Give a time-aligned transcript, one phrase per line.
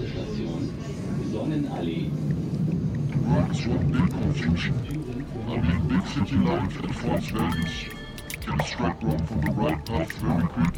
[0.00, 0.70] Nächste Station,
[1.30, 2.10] Sonnenallee.
[3.26, 4.74] Right, one big confusion.
[5.48, 7.84] I'm in big city life at Fort Vegas.
[8.40, 10.74] Can strike one from the right path very quick.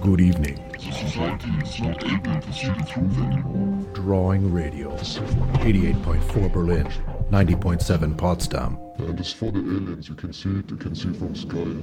[0.00, 0.58] Good evening.
[0.72, 3.86] The society is not able to see the truth anymore.
[3.92, 4.96] Drawing Radio.
[4.96, 6.86] 88.4 Berlin,
[7.30, 8.78] 90.7 Potsdam.
[8.98, 11.76] And as for the aliens, you can see it, you can see from sky.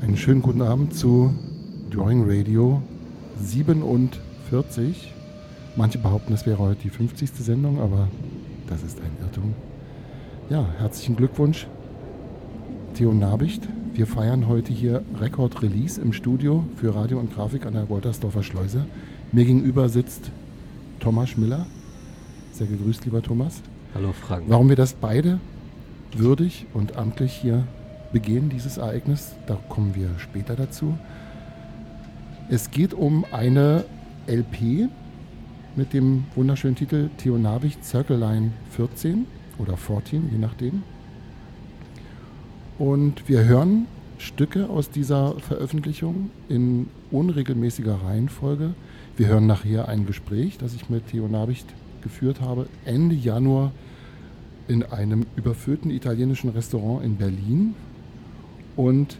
[0.00, 1.34] Einen schönen guten Abend zu
[1.90, 2.82] Drawing Radio
[4.50, 5.12] 47.
[5.76, 7.30] Manche behaupten, es wäre heute die 50.
[7.32, 8.08] Sendung, aber
[8.66, 9.54] das ist ein Irrtum.
[10.48, 11.66] Ja, herzlichen Glückwunsch,
[12.94, 13.68] Theo Nabicht.
[13.92, 18.42] Wir feiern heute hier Record Release im Studio für Radio und Grafik an der Woltersdorfer
[18.42, 18.86] Schleuse.
[19.32, 20.30] Mir gegenüber sitzt
[20.98, 21.66] Thomas Miller.
[22.52, 23.60] Sehr gegrüßt, lieber Thomas.
[23.94, 24.44] Hallo Frank.
[24.48, 25.40] Warum wir das beide
[26.16, 27.64] würdig und amtlich hier
[28.12, 30.96] begehen, dieses Ereignis, da kommen wir später dazu.
[32.48, 33.84] Es geht um eine
[34.28, 34.88] LP
[35.74, 39.26] mit dem wunderschönen Titel Theo Nabicht Circle Line 14
[39.58, 40.82] oder 14, je nachdem.
[42.78, 43.86] Und wir hören
[44.18, 48.74] Stücke aus dieser Veröffentlichung in unregelmäßiger Reihenfolge.
[49.16, 51.66] Wir hören nachher ein Gespräch, das ich mit Theo Nabicht
[52.02, 53.72] geführt habe, Ende Januar
[54.68, 57.74] in einem überfüllten italienischen Restaurant in Berlin.
[58.76, 59.16] Und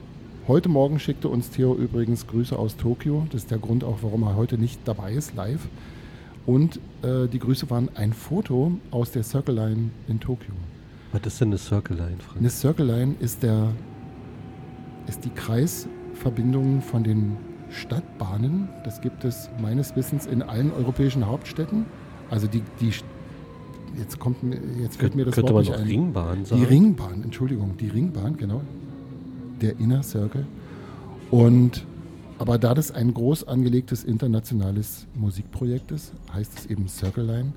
[0.48, 3.27] heute Morgen schickte uns Theo übrigens Grüße aus Tokio.
[3.30, 5.68] Das ist der Grund auch, warum er heute nicht dabei ist, live.
[6.46, 10.55] Und äh, die Grüße waren ein Foto aus der Circle Line in Tokio.
[11.12, 12.38] Was ist denn eine Circle Line, Frank?
[12.38, 13.68] Eine Circle Line ist, der,
[15.06, 17.36] ist die Kreisverbindung von den
[17.70, 18.70] Stadtbahnen.
[18.84, 21.84] Das gibt es meines Wissens in allen europäischen Hauptstädten.
[22.30, 22.92] Also die, die
[23.98, 24.38] jetzt kommt
[24.80, 25.88] jetzt fällt mir das Könnte Wort man nicht ein.
[25.88, 26.62] Ringbahn sagen?
[26.62, 28.62] Die Ringbahn, Entschuldigung, die Ringbahn, genau.
[29.61, 30.47] Der Inner Circle.
[31.31, 31.84] Und
[32.39, 37.53] aber da das ein groß angelegtes internationales Musikprojekt ist, heißt es eben Circle Line.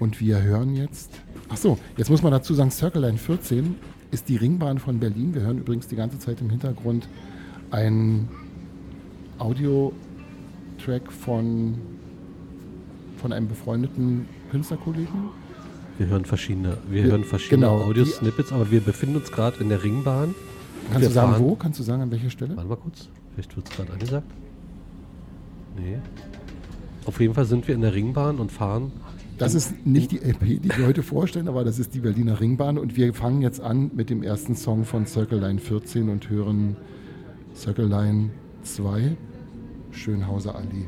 [0.00, 1.10] Und wir hören jetzt.
[1.48, 3.76] Ach so, jetzt muss man dazu sagen, Circle Line 14
[4.10, 5.34] ist die Ringbahn von Berlin.
[5.34, 7.08] Wir hören übrigens die ganze Zeit im Hintergrund
[7.70, 8.28] ein
[9.38, 11.74] Audio-Track von,
[13.18, 15.30] von einem befreundeten Künstlerkollegen.
[15.98, 19.68] Wir hören verschiedene, wir Wir- hören verschiedene genau, Audiosnippets, aber wir befinden uns gerade in
[19.68, 20.34] der Ringbahn.
[20.92, 21.54] Kannst du sagen, fahren- wo?
[21.56, 22.56] Kannst du sagen, an welcher Stelle?
[22.56, 24.26] Warte mal kurz, vielleicht wird es gerade angesagt.
[25.76, 25.98] Nee.
[27.06, 28.92] Auf jeden Fall sind wir in der Ringbahn und fahren.
[29.38, 32.76] Das ist nicht die LP, die wir heute vorstellen, aber das ist die Berliner Ringbahn.
[32.76, 36.76] Und wir fangen jetzt an mit dem ersten Song von Circle Line 14 und hören
[37.54, 38.30] Circle Line
[38.64, 39.16] 2,
[39.92, 40.86] Schönhauser Allee.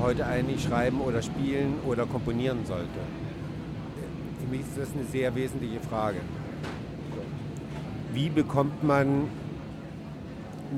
[0.00, 3.00] Heute eigentlich schreiben oder spielen oder komponieren sollte?
[4.40, 6.18] Für mich ist das eine sehr wesentliche Frage.
[8.12, 9.28] Wie bekommt man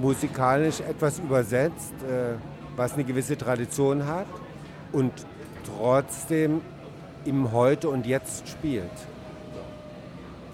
[0.00, 2.34] musikalisch etwas übersetzt, äh,
[2.76, 4.26] was eine gewisse Tradition hat
[4.92, 5.12] und
[5.64, 6.60] trotzdem
[7.24, 8.84] im Heute und Jetzt spielt?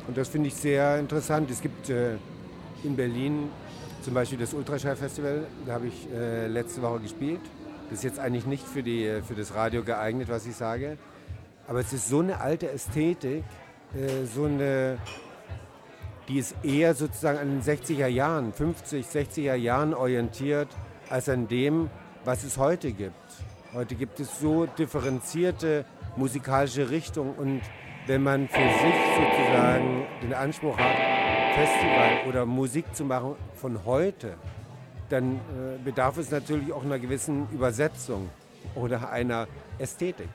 [0.07, 1.51] Und das finde ich sehr interessant.
[1.51, 2.17] Es gibt äh,
[2.83, 3.49] in Berlin
[4.03, 7.41] zum Beispiel das Ultraschall-Festival, da habe ich äh, letzte Woche gespielt.
[7.91, 10.97] Das ist jetzt eigentlich nicht für, die, für das Radio geeignet, was ich sage.
[11.67, 13.45] Aber es ist so eine alte Ästhetik,
[13.95, 14.99] äh, so eine,
[16.29, 20.69] die ist eher sozusagen an den 60er Jahren, 50, 60er Jahren orientiert,
[21.11, 21.91] als an dem,
[22.25, 23.15] was es heute gibt.
[23.75, 25.85] Heute gibt es so differenzierte
[26.17, 27.61] musikalische Richtungen und
[28.07, 30.97] wenn man für sich sozusagen den Anspruch hat,
[31.55, 34.37] Festival oder Musik zu machen von heute,
[35.09, 35.39] dann äh,
[35.85, 38.31] bedarf es natürlich auch einer gewissen Übersetzung
[38.75, 39.47] oder einer
[39.79, 40.29] Ästhetik.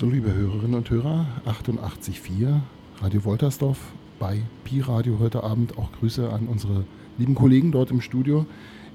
[0.00, 2.60] So, liebe Hörerinnen und Hörer, 88.4
[3.02, 5.76] Radio Woltersdorf bei Pi Radio heute Abend.
[5.76, 6.86] Auch Grüße an unsere
[7.18, 8.46] lieben Kollegen dort im Studio.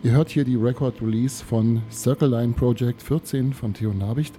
[0.02, 4.34] Ihr hört hier die Record Release von Circle Line Project 14 von Theo Nabicht.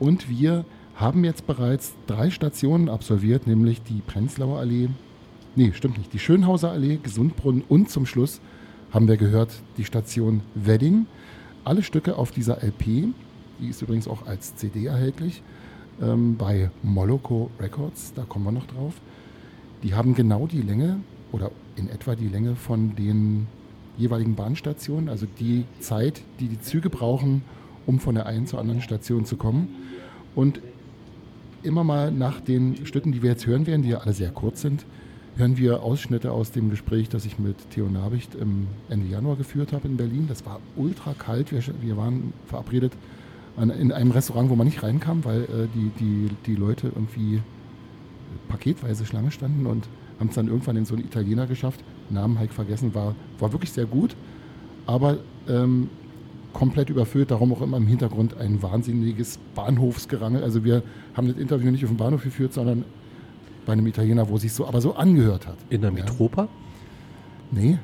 [0.00, 0.64] Und wir
[0.96, 4.88] haben jetzt bereits drei Stationen absolviert, nämlich die Prenzlauer Allee,
[5.54, 8.40] nee, stimmt nicht, die Schönhauser Allee, Gesundbrunnen und zum Schluss
[8.90, 11.06] haben wir gehört die Station Wedding.
[11.62, 13.14] Alle Stücke auf dieser LP,
[13.60, 15.44] die ist übrigens auch als CD erhältlich,
[16.02, 18.94] ähm, bei Moloko Records, da kommen wir noch drauf.
[19.82, 21.00] Die haben genau die Länge
[21.32, 23.46] oder in etwa die Länge von den
[23.96, 27.42] jeweiligen Bahnstationen, also die Zeit, die die Züge brauchen,
[27.86, 29.68] um von der einen zur anderen Station zu kommen.
[30.34, 30.60] Und
[31.62, 34.60] immer mal nach den Stücken, die wir jetzt hören werden, die ja alle sehr kurz
[34.60, 34.84] sind,
[35.36, 38.36] hören wir Ausschnitte aus dem Gespräch, das ich mit Theo Nabicht
[38.88, 40.26] Ende Januar geführt habe in Berlin.
[40.28, 41.52] Das war ultra kalt.
[41.52, 42.92] Wir, wir waren verabredet
[43.58, 47.42] an, in einem Restaurant, wo man nicht reinkam, weil äh, die, die, die Leute irgendwie
[48.48, 49.88] paketweise Schlange standen und
[50.18, 51.84] haben es dann irgendwann in so einen Italiener geschafft.
[52.10, 54.16] Namen halt vergessen, war, war wirklich sehr gut,
[54.86, 55.90] aber ähm,
[56.52, 60.42] komplett überfüllt, darum auch immer im Hintergrund ein wahnsinniges Bahnhofsgerangel.
[60.42, 60.82] Also wir
[61.14, 62.84] haben das Interview nicht auf dem Bahnhof geführt, sondern
[63.66, 65.58] bei einem Italiener, wo sich so aber so angehört hat.
[65.68, 66.42] In der Mitropa?
[66.42, 66.48] Ja.
[67.50, 67.78] Nee.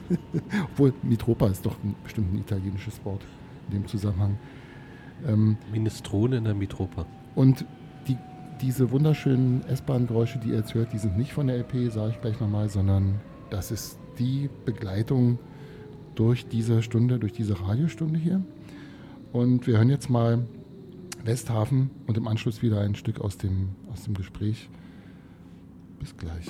[0.72, 3.22] Obwohl, Mitropa ist doch ein, bestimmt ein italienisches Wort
[3.68, 4.38] in dem Zusammenhang.
[5.26, 7.06] Ähm, Minestrone in der Mitropa.
[7.34, 7.64] Und
[8.08, 8.16] die,
[8.60, 12.20] diese wunderschönen S-Bahn-Geräusche, die ihr jetzt hört, die sind nicht von der LP, sage ich
[12.20, 13.20] gleich nochmal, sondern
[13.50, 15.38] das ist die Begleitung
[16.14, 18.42] durch diese Stunde, durch diese Radiostunde hier.
[19.32, 20.46] Und wir hören jetzt mal
[21.24, 24.68] Westhafen und im Anschluss wieder ein Stück aus dem, aus dem Gespräch.
[25.98, 26.46] Bis gleich.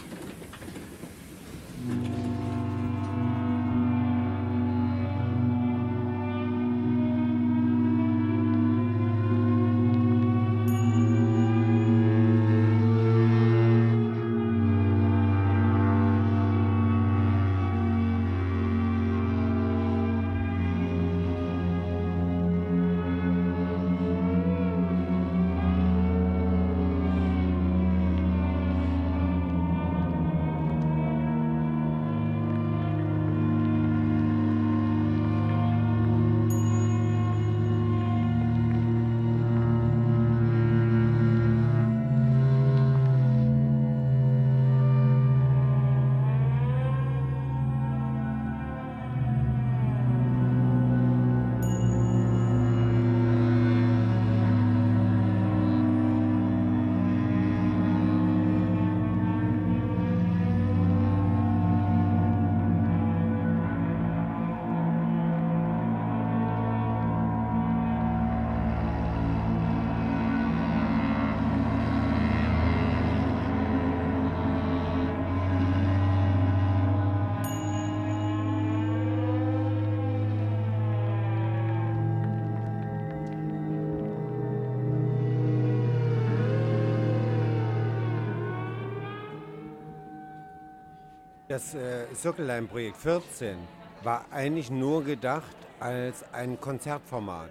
[91.57, 93.57] Das äh, Circle Line Projekt 14
[94.03, 97.51] war eigentlich nur gedacht als ein Konzertformat.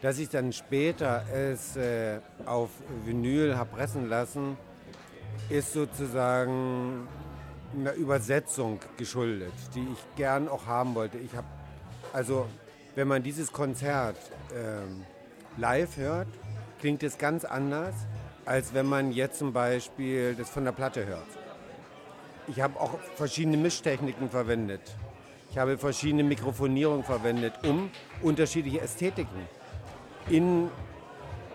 [0.00, 2.70] Dass ich dann später es äh, auf
[3.04, 4.56] Vinyl habe pressen lassen,
[5.48, 7.08] ist sozusagen
[7.76, 11.18] einer Übersetzung geschuldet, die ich gern auch haben wollte.
[11.18, 11.48] Ich habe
[12.12, 12.46] also,
[12.94, 14.18] wenn man dieses Konzert
[14.54, 15.04] ähm,
[15.56, 16.28] live hört,
[16.78, 17.96] klingt es ganz anders,
[18.44, 21.39] als wenn man jetzt zum Beispiel das von der Platte hört.
[22.50, 24.80] Ich habe auch verschiedene Mischtechniken verwendet.
[25.52, 27.90] Ich habe verschiedene Mikrofonierungen verwendet, um
[28.22, 29.48] unterschiedliche Ästhetiken
[30.28, 30.68] in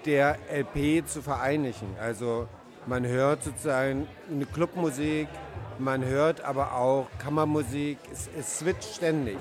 [0.06, 1.96] der LP zu vereinigen.
[2.00, 2.48] Also
[2.86, 5.28] man hört sozusagen eine Clubmusik,
[5.80, 9.38] man hört aber auch Kammermusik, es, es switcht ständig.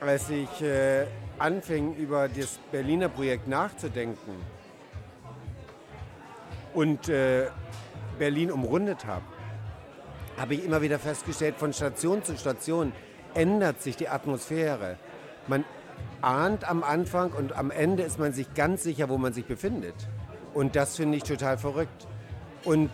[0.00, 1.06] Als ich äh,
[1.38, 4.34] anfing, über das Berliner Projekt nachzudenken
[6.72, 7.46] und äh,
[8.18, 9.24] Berlin umrundet habe,
[10.36, 12.92] habe ich immer wieder festgestellt, von Station zu Station
[13.34, 14.96] ändert sich die Atmosphäre.
[15.46, 15.64] Man
[16.22, 19.94] ahnt am Anfang und am Ende ist man sich ganz sicher, wo man sich befindet.
[20.54, 22.06] Und das finde ich total verrückt.
[22.64, 22.90] Und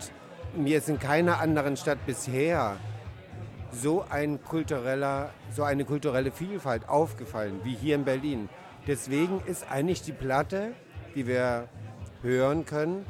[0.55, 2.77] mir ist in keiner anderen Stadt bisher
[3.71, 8.49] so, ein kultureller, so eine kulturelle Vielfalt aufgefallen wie hier in Berlin.
[8.87, 10.73] Deswegen ist eigentlich die Platte,
[11.15, 11.69] die wir
[12.21, 13.05] hören können,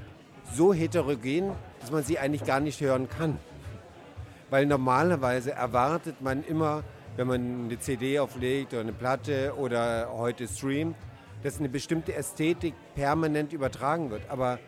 [0.53, 3.39] so heterogen, dass man sie eigentlich gar nicht hören kann.
[4.51, 6.83] Weil normalerweise erwartet man immer,
[7.15, 10.97] wenn man eine CD auflegt oder eine Platte oder heute streamt,
[11.41, 14.29] dass eine bestimmte Ästhetik permanent übertragen wird.
[14.29, 14.59] Aber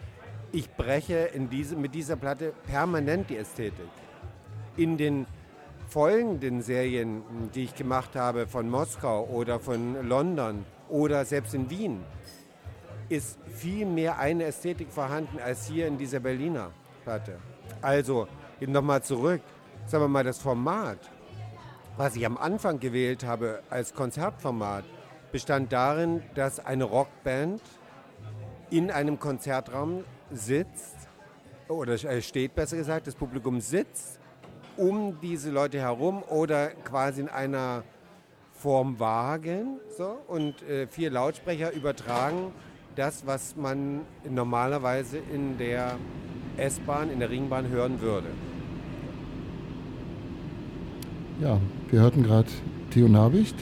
[0.54, 3.90] ich breche diese, mit dieser Platte permanent die Ästhetik.
[4.78, 5.28] In den
[5.90, 7.22] folgenden Serien,
[7.54, 12.00] die ich gemacht habe von Moskau oder von London oder selbst in Wien,
[13.10, 16.72] ist viel mehr eine Ästhetik vorhanden als hier in dieser Berliner
[17.04, 17.38] Platte.
[17.82, 18.30] Also,
[18.62, 19.42] nochmal zurück,
[19.86, 21.00] sagen wir mal, das Format
[21.98, 24.84] was ich am Anfang gewählt habe als Konzertformat,
[25.32, 27.62] bestand darin, dass eine Rockband
[28.70, 30.96] in einem Konzertraum sitzt,
[31.68, 34.20] oder steht besser gesagt, das Publikum sitzt
[34.76, 37.84] um diese Leute herum oder quasi in einer
[38.54, 42.52] Form Wagen so, und äh, vier Lautsprecher übertragen
[42.96, 45.98] das, was man normalerweise in der
[46.58, 48.30] S-Bahn, in der Ringbahn hören würde.
[51.42, 51.60] Ja,
[51.90, 52.48] wir hörten gerade
[52.92, 53.56] Theo Nabicht.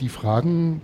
[0.00, 0.80] Die Fragen,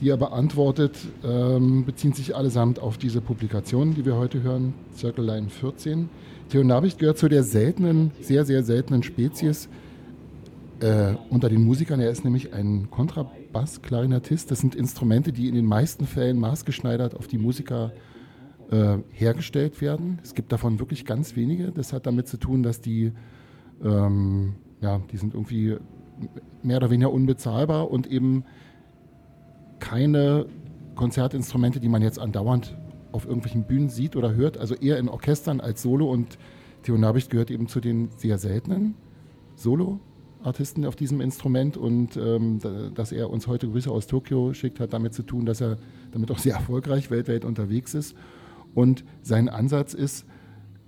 [0.00, 5.24] die er beantwortet, ähm, beziehen sich allesamt auf diese Publikation, die wir heute hören, Circle
[5.24, 6.08] Line 14.
[6.48, 9.68] Theo Nabicht gehört zu der seltenen, sehr, sehr seltenen Spezies
[10.80, 12.00] äh, unter den Musikern.
[12.00, 14.50] Er ist nämlich ein Kontrabass-Klarinettist.
[14.50, 17.92] Das sind Instrumente, die in den meisten Fällen maßgeschneidert auf die Musiker
[18.70, 20.20] äh, hergestellt werden.
[20.22, 21.70] Es gibt davon wirklich ganz wenige.
[21.70, 23.12] Das hat damit zu tun, dass die
[23.82, 25.76] ähm, ja, die sind irgendwie
[26.62, 28.44] mehr oder weniger unbezahlbar und eben
[29.80, 30.46] keine
[30.94, 32.76] Konzertinstrumente, die man jetzt andauernd
[33.12, 36.10] auf irgendwelchen Bühnen sieht oder hört, also eher in Orchestern als Solo.
[36.10, 36.38] Und
[36.82, 38.94] Theo Nabicht gehört eben zu den sehr seltenen
[39.54, 41.76] Solo-Artisten auf diesem Instrument.
[41.76, 42.58] Und ähm,
[42.94, 45.76] dass er uns heute Grüße aus Tokio schickt, hat damit zu tun, dass er
[46.12, 48.16] damit auch sehr erfolgreich weltweit unterwegs ist.
[48.74, 50.26] Und sein Ansatz ist,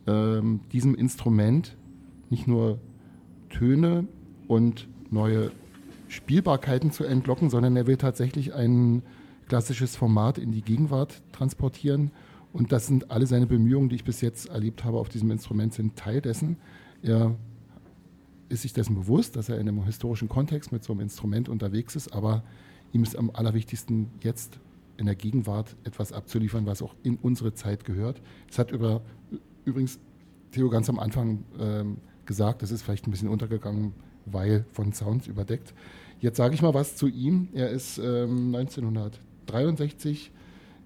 [0.06, 1.76] ähm, diesem Instrument
[2.30, 2.78] nicht nur
[3.49, 4.06] Töne
[4.49, 5.50] und neue
[6.09, 9.02] Spielbarkeiten zu entlocken, sondern er will tatsächlich ein
[9.49, 12.11] klassisches Format in die Gegenwart transportieren.
[12.52, 15.75] Und das sind alle seine Bemühungen, die ich bis jetzt erlebt habe auf diesem Instrument,
[15.75, 16.56] sind Teil dessen.
[17.02, 17.36] Er
[18.49, 21.97] ist sich dessen bewusst, dass er in einem historischen Kontext mit so einem Instrument unterwegs
[21.97, 22.43] ist, aber
[22.93, 24.58] ihm ist am allerwichtigsten jetzt
[24.97, 28.23] in der Gegenwart etwas abzuliefern, was auch in unsere Zeit gehört.
[28.50, 29.02] Es hat über,
[29.65, 29.99] übrigens
[30.52, 35.26] Theo ganz am Anfang ähm, gesagt, das ist vielleicht ein bisschen untergegangen, weil von Sounds
[35.26, 35.75] überdeckt.
[36.21, 37.49] Jetzt sage ich mal was zu ihm.
[37.52, 40.32] Er ist ähm, 1963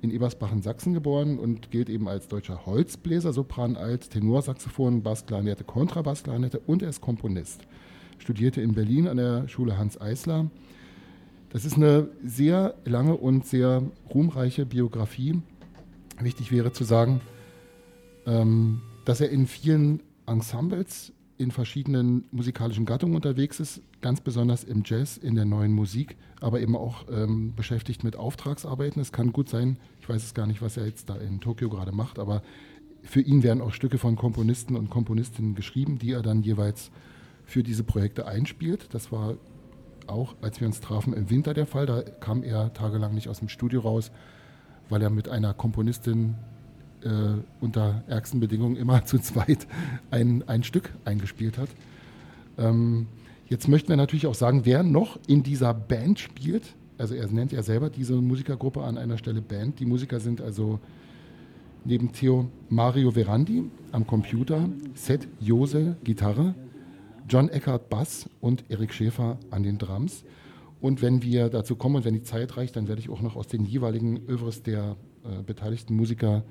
[0.03, 5.64] in Ebersbach in Sachsen geboren und gilt eben als deutscher Holzbläser, Sopran, Alt, Tenorsaxophon, Bassklarinette,
[5.64, 7.62] Kontrabassklarinette und er ist Komponist.
[8.18, 10.50] Studierte in Berlin an der Schule Hans Eisler.
[11.50, 15.40] Das ist eine sehr lange und sehr ruhmreiche Biografie.
[16.20, 17.20] Wichtig wäre zu sagen,
[18.26, 24.83] ähm, dass er in vielen Ensembles in verschiedenen musikalischen Gattungen unterwegs ist, ganz besonders im
[24.85, 29.00] Jazz, in der neuen Musik, aber eben auch ähm, beschäftigt mit Auftragsarbeiten.
[29.00, 31.70] Es kann gut sein, ich weiß es gar nicht, was er jetzt da in Tokio
[31.70, 32.42] gerade macht, aber
[33.03, 36.90] für ihn werden auch Stücke von Komponisten und Komponistinnen geschrieben, die er dann jeweils
[37.44, 38.88] für diese Projekte einspielt.
[38.92, 39.38] Das war
[40.07, 41.87] auch, als wir uns trafen, im Winter der Fall.
[41.87, 44.11] Da kam er tagelang nicht aus dem Studio raus,
[44.90, 46.37] weil er mit einer Komponistin
[47.04, 49.66] äh, unter ärgsten Bedingungen immer zu zweit
[50.10, 51.68] ein, ein Stück eingespielt hat.
[52.58, 53.06] Ähm,
[53.48, 56.74] jetzt möchten wir natürlich auch sagen, wer noch in dieser Band spielt.
[56.98, 59.80] Also er nennt ja selber diese Musikergruppe an einer Stelle Band.
[59.80, 60.78] Die Musiker sind also
[61.84, 66.54] neben Theo Mario Verandi am Computer, Seth Jose Gitarre,
[67.28, 70.24] John Eckert Bass und Erik Schäfer an den Drums.
[70.80, 73.36] Und wenn wir dazu kommen und wenn die Zeit reicht, dann werde ich auch noch
[73.36, 76.42] aus den jeweiligen Övres der äh, beteiligten Musiker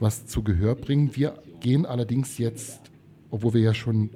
[0.00, 1.14] was zu Gehör bringen.
[1.14, 2.80] Wir gehen allerdings jetzt,
[3.30, 4.10] obwohl wir ja schon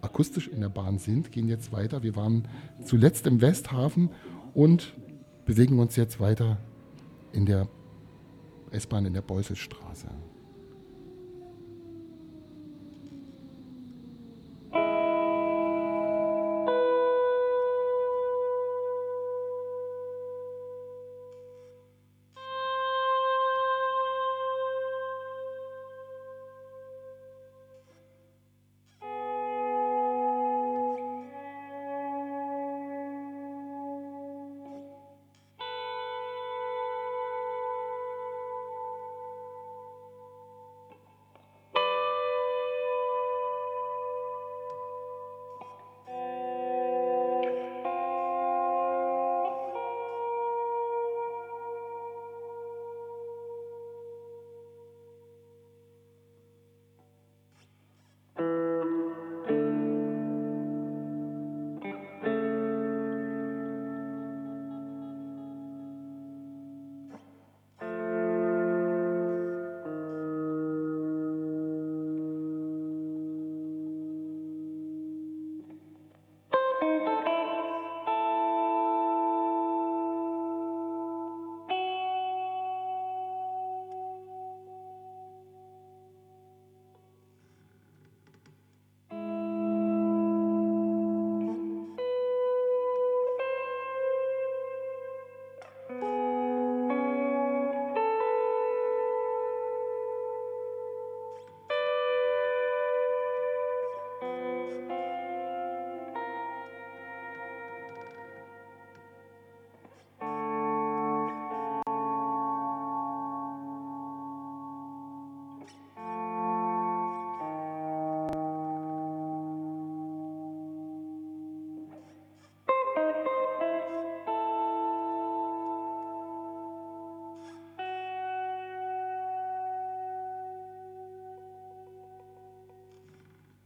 [0.00, 2.02] akustisch in der Bahn sind, gehen jetzt weiter.
[2.02, 2.46] Wir waren
[2.84, 4.10] zuletzt im Westhafen
[4.54, 4.94] und
[5.44, 6.58] bewegen uns jetzt weiter
[7.32, 7.68] in der
[8.70, 10.08] S-Bahn in der Beusselstraße.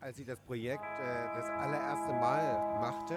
[0.03, 3.17] Als ich das Projekt äh, das allererste Mal machte,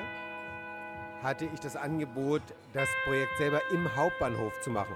[1.24, 2.44] hatte ich das Angebot,
[2.74, 4.96] das Projekt selber im Hauptbahnhof zu machen.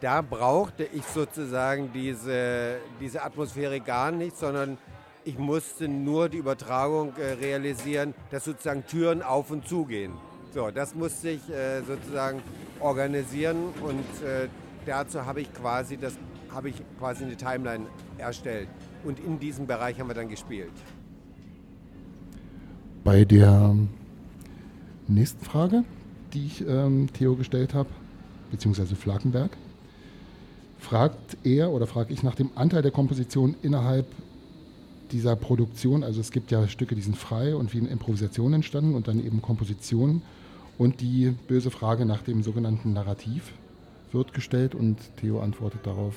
[0.00, 4.78] Da brauchte ich sozusagen diese, diese Atmosphäre gar nicht, sondern
[5.24, 10.12] ich musste nur die Übertragung äh, realisieren, dass sozusagen Türen auf und zu gehen.
[10.54, 12.44] So, das musste ich äh, sozusagen
[12.78, 14.48] organisieren und äh,
[14.86, 15.98] dazu habe ich quasi
[16.52, 17.86] habe ich quasi eine Timeline
[18.18, 18.68] erstellt.
[19.04, 20.72] Und in diesem Bereich haben wir dann gespielt.
[23.04, 23.74] Bei der
[25.06, 25.84] nächsten Frage,
[26.32, 27.88] die ich ähm, Theo gestellt habe,
[28.50, 29.56] beziehungsweise Flakenberg,
[30.78, 34.06] fragt er oder frage ich nach dem Anteil der Komposition innerhalb
[35.10, 36.04] dieser Produktion.
[36.04, 39.24] Also es gibt ja Stücke, die sind frei und wie in Improvisation entstanden und dann
[39.24, 40.22] eben Kompositionen.
[40.76, 43.52] Und die böse Frage nach dem sogenannten Narrativ
[44.12, 46.14] wird gestellt und Theo antwortet darauf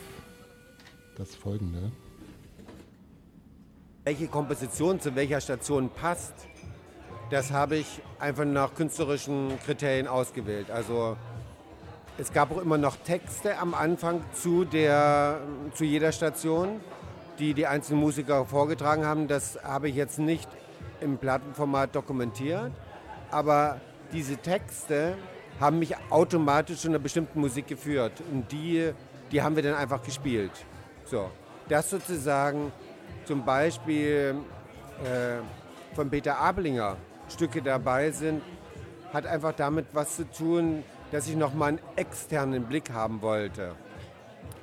[1.17, 1.91] das folgende.
[4.03, 6.33] Welche Komposition zu welcher Station passt,
[7.29, 10.71] das habe ich einfach nach künstlerischen Kriterien ausgewählt.
[10.71, 11.17] Also
[12.17, 15.41] es gab auch immer noch Texte am Anfang zu, der,
[15.75, 16.81] zu jeder Station,
[17.37, 19.27] die die einzelnen Musiker vorgetragen haben.
[19.27, 20.49] Das habe ich jetzt nicht
[20.99, 22.71] im Plattenformat dokumentiert,
[23.29, 23.81] aber
[24.13, 25.15] diese Texte
[25.59, 28.93] haben mich automatisch zu einer bestimmten Musik geführt und die,
[29.31, 30.51] die haben wir dann einfach gespielt.
[31.05, 31.29] So,
[31.69, 32.71] dass sozusagen
[33.25, 34.35] zum Beispiel
[35.03, 36.97] äh, von Peter Ablinger
[37.29, 38.41] Stücke dabei sind,
[39.13, 43.75] hat einfach damit was zu tun, dass ich nochmal einen externen Blick haben wollte.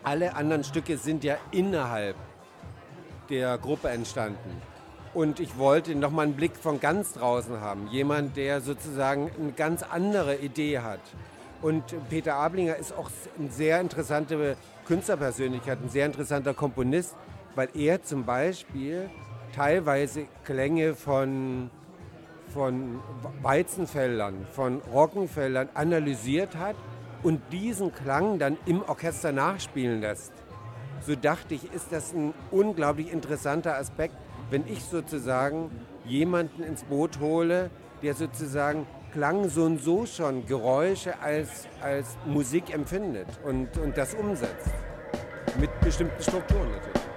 [0.03, 2.17] Alle anderen Stücke sind ja innerhalb
[3.29, 4.63] der Gruppe entstanden.
[5.15, 7.89] Und ich wollte nochmal einen Blick von ganz draußen haben.
[7.89, 11.01] Jemand, der sozusagen eine ganz andere Idee hat.
[11.61, 17.17] Und Peter Ablinger ist auch eine sehr interessante Künstlerpersönlichkeit, ein sehr interessanter Komponist,
[17.59, 19.11] weil er zum Beispiel
[19.53, 21.71] teilweise Klänge von,
[22.55, 23.01] von
[23.43, 26.77] Weizenfeldern, von Roggenfeldern analysiert hat
[27.25, 30.33] und diesen Klang dann im Orchester nachspielen lässt.
[31.01, 34.15] so dachte ich, ist das ein unglaublich interessanter Aspekt,
[34.51, 35.73] wenn ich sozusagen
[36.07, 37.71] jemanden ins Boot hole,
[38.05, 44.15] der sozusagen Klang so und so schon Geräusche als, als Musik empfindet und, und das
[44.15, 44.71] umsetzt.
[45.59, 47.08] Mit bestimmten Strukturen natürlich.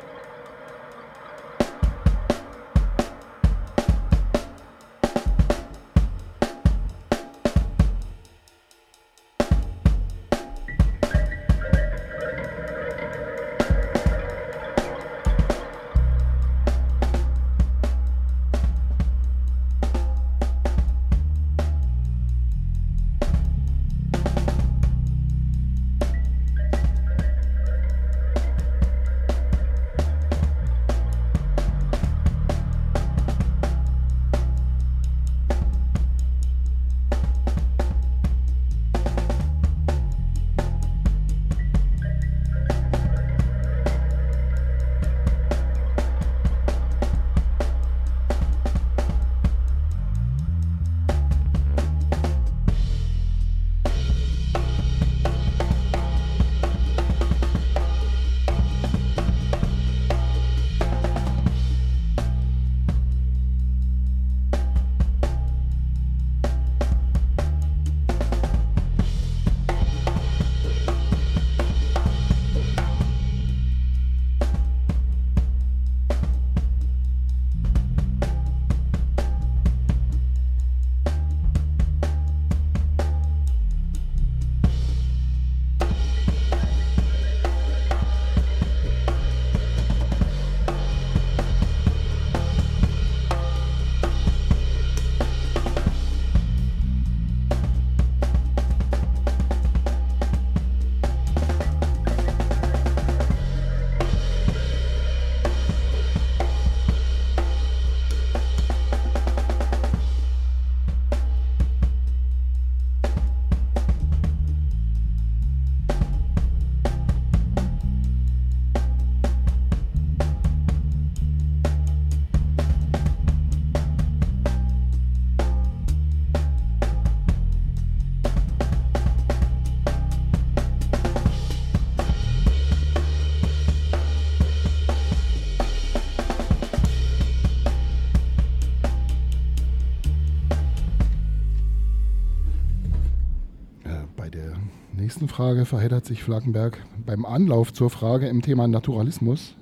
[145.22, 149.56] Nächsten Frage verheddert sich Flakenberg beim Anlauf zur Frage im Thema Naturalismus,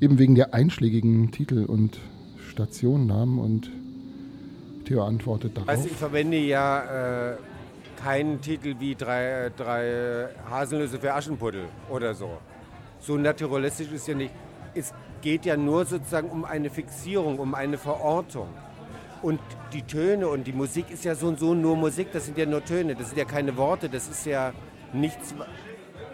[0.00, 1.98] eben wegen der einschlägigen Titel und
[2.48, 3.72] Stationennamen und
[4.84, 5.68] Theo antwortet darauf.
[5.68, 7.36] Also ich verwende ja äh,
[8.00, 12.30] keinen Titel wie drei, drei Haselnüsse für Aschenputtel oder so.
[13.00, 14.32] So naturalistisch ist ja nicht.
[14.74, 18.46] Es geht ja nur sozusagen um eine Fixierung, um eine Verortung.
[19.22, 19.40] Und
[19.72, 22.44] die Töne und die Musik ist ja so und so nur Musik, das sind ja
[22.44, 24.52] nur Töne, das sind ja keine Worte, das ist ja
[24.92, 25.32] nichts,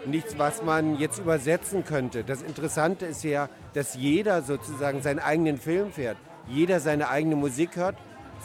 [0.05, 2.23] nichts, was man jetzt übersetzen könnte.
[2.23, 6.17] Das Interessante ist ja, dass jeder sozusagen seinen eigenen Film fährt,
[6.47, 7.95] jeder seine eigene Musik hört,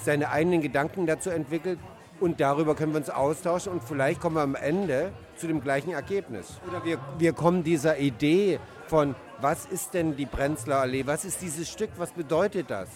[0.03, 1.79] seine eigenen Gedanken dazu entwickelt
[2.19, 5.93] und darüber können wir uns austauschen und vielleicht kommen wir am Ende zu dem gleichen
[5.93, 6.59] Ergebnis.
[6.69, 11.43] Oder wir, wir kommen dieser Idee von, was ist denn die Prenzler Allee, was ist
[11.43, 12.89] dieses Stück, was bedeutet das?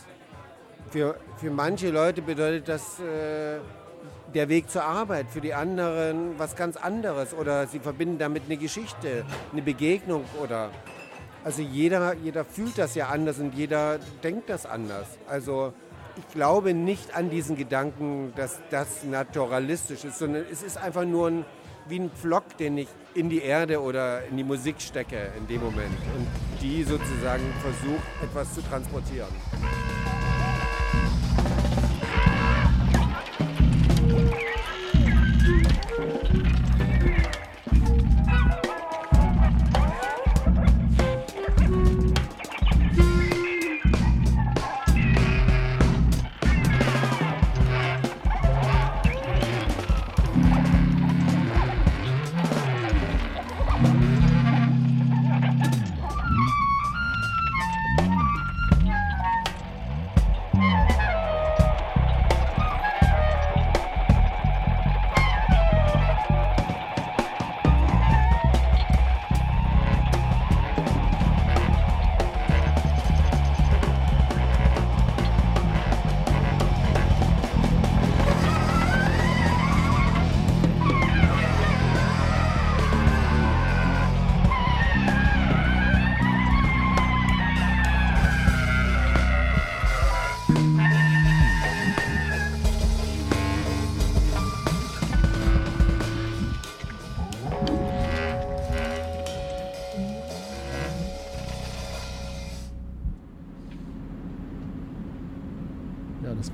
[0.91, 3.59] Für, für manche Leute bedeutet das äh,
[4.35, 8.57] der Weg zur Arbeit, für die anderen was ganz anderes oder sie verbinden damit eine
[8.57, 10.71] Geschichte, eine Begegnung oder
[11.45, 15.07] also jeder, jeder fühlt das ja anders und jeder denkt das anders.
[15.29, 15.73] Also
[16.17, 21.29] ich glaube nicht an diesen Gedanken, dass das naturalistisch ist, sondern es ist einfach nur
[21.29, 21.45] ein,
[21.87, 25.63] wie ein Pflock, den ich in die Erde oder in die Musik stecke in dem
[25.63, 26.27] Moment und
[26.61, 29.29] die sozusagen versucht, etwas zu transportieren.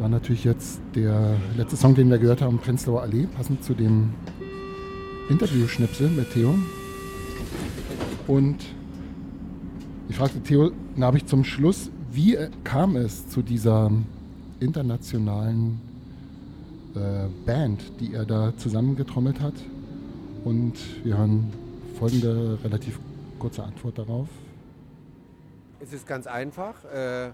[0.04, 4.12] War natürlich jetzt der letzte Song, den wir gehört haben, Prenzlauer Allee, passend zu dem
[5.30, 6.54] Interview-Schnipsel mit Theo.
[8.26, 8.58] Und
[10.10, 13.90] ich fragte Theo, na, habe ich zum Schluss, wie kam es zu dieser
[14.60, 15.80] internationalen
[16.94, 19.54] äh, Band, die er da zusammengetrommelt hat?
[20.44, 21.50] Und wir hören
[21.98, 22.98] folgende relativ
[23.38, 24.28] kurze Antwort darauf.
[25.80, 26.84] Es ist ganz einfach.
[26.92, 27.30] Äh,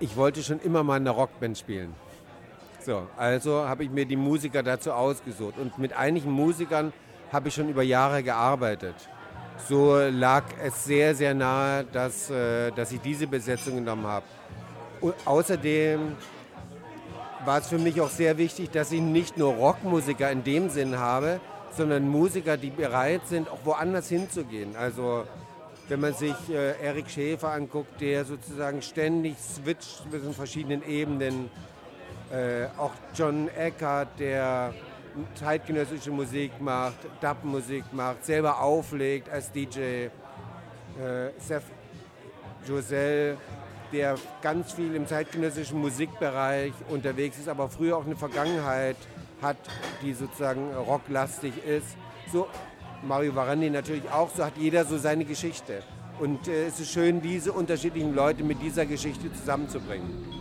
[0.00, 1.94] ich wollte schon immer mal eine Rockband spielen.
[2.88, 5.58] So, also habe ich mir die Musiker dazu ausgesucht.
[5.58, 6.90] Und mit einigen Musikern
[7.30, 8.94] habe ich schon über Jahre gearbeitet.
[9.68, 14.24] So lag es sehr, sehr nahe, dass, äh, dass ich diese Besetzung genommen habe.
[15.02, 16.16] Und außerdem
[17.44, 20.98] war es für mich auch sehr wichtig, dass ich nicht nur Rockmusiker in dem Sinn
[20.98, 21.40] habe,
[21.76, 24.74] sondern Musiker, die bereit sind, auch woanders hinzugehen.
[24.76, 25.24] Also
[25.88, 31.50] wenn man sich äh, Eric Schäfer anguckt, der sozusagen ständig switcht zwischen verschiedenen Ebenen.
[32.30, 34.74] Äh, auch John Eckert, der
[35.34, 39.78] zeitgenössische Musik macht, Dub-Musik macht, selber auflegt als DJ.
[39.80, 40.10] Äh,
[41.38, 41.62] Seth
[42.66, 43.38] Josel,
[43.92, 48.96] der ganz viel im zeitgenössischen Musikbereich unterwegs ist, aber früher auch eine Vergangenheit
[49.40, 49.56] hat,
[50.02, 51.96] die sozusagen rocklastig ist.
[52.30, 52.46] So,
[53.02, 55.82] Mario Varandi natürlich auch, so hat jeder so seine Geschichte.
[56.18, 60.37] Und äh, es ist schön, diese unterschiedlichen Leute mit dieser Geschichte zusammenzubringen.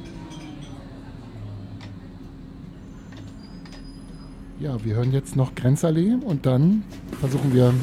[4.60, 6.84] Ja, wir hören jetzt noch Grenzallee und dann
[7.20, 7.76] versuchen wir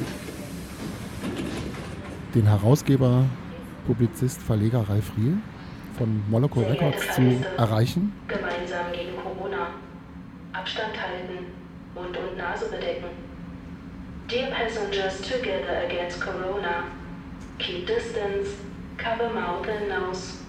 [2.34, 3.26] den Herausgeber,
[3.86, 5.38] Publizist, Verleger Ralf Riel
[5.96, 7.22] von Moloko Records zu
[7.56, 8.12] erreichen.
[8.26, 9.68] Gemeinsam gegen Corona.
[10.52, 11.46] Abstand halten.
[11.94, 13.06] Mund und Nase bedecken.
[14.28, 16.86] Dear passengers together against Corona.
[17.60, 18.50] Keep distance.
[18.96, 20.43] Cover mouth and nose.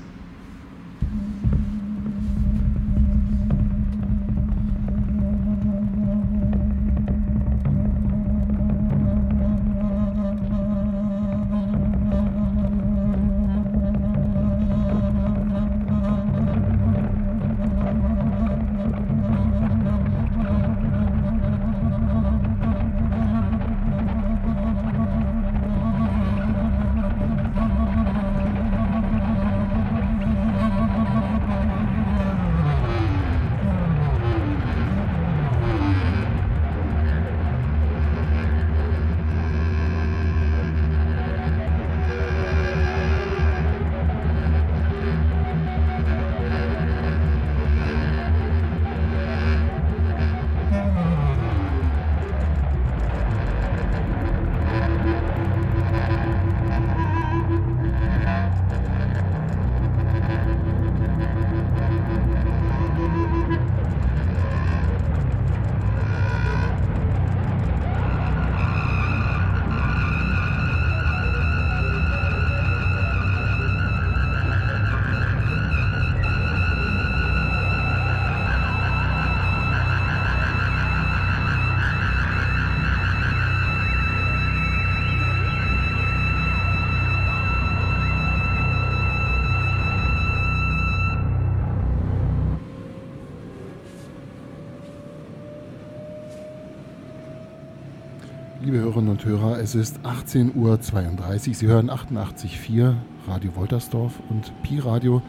[98.95, 101.53] Hörerinnen und Hörer, es ist 18.32 Uhr.
[101.53, 102.93] Sie hören 88.4
[103.27, 105.21] Radio Woltersdorf und Pi Radio.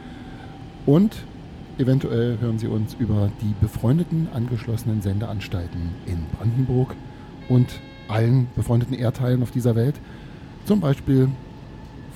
[0.85, 1.17] Und
[1.77, 6.95] eventuell hören Sie uns über die befreundeten angeschlossenen Sendeanstalten in Brandenburg
[7.49, 7.67] und
[8.07, 9.95] allen befreundeten Erdteilen auf dieser Welt.
[10.63, 11.27] Zum Beispiel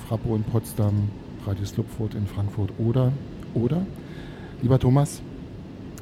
[0.08, 1.10] Frappo in Potsdam,
[1.46, 3.12] Radio Slupfurt in Frankfurt oder,
[3.52, 3.84] oder,
[4.62, 5.20] lieber Thomas,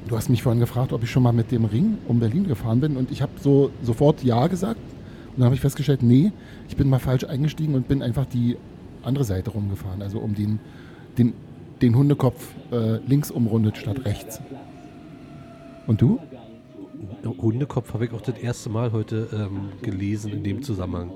[0.09, 2.81] Du hast mich vorhin gefragt, ob ich schon mal mit dem Ring um Berlin gefahren
[2.81, 4.81] bin und ich habe so sofort Ja gesagt.
[5.31, 6.33] Und dann habe ich festgestellt, nee,
[6.69, 8.57] ich bin mal falsch eingestiegen und bin einfach die
[9.03, 10.59] andere Seite rumgefahren, also um den,
[11.19, 11.33] den,
[11.81, 14.41] den Hundekopf äh, links umrundet statt rechts.
[15.87, 16.19] Und du?
[17.25, 21.13] Hundekopf habe ich auch das erste Mal heute ähm, gelesen in dem Zusammenhang.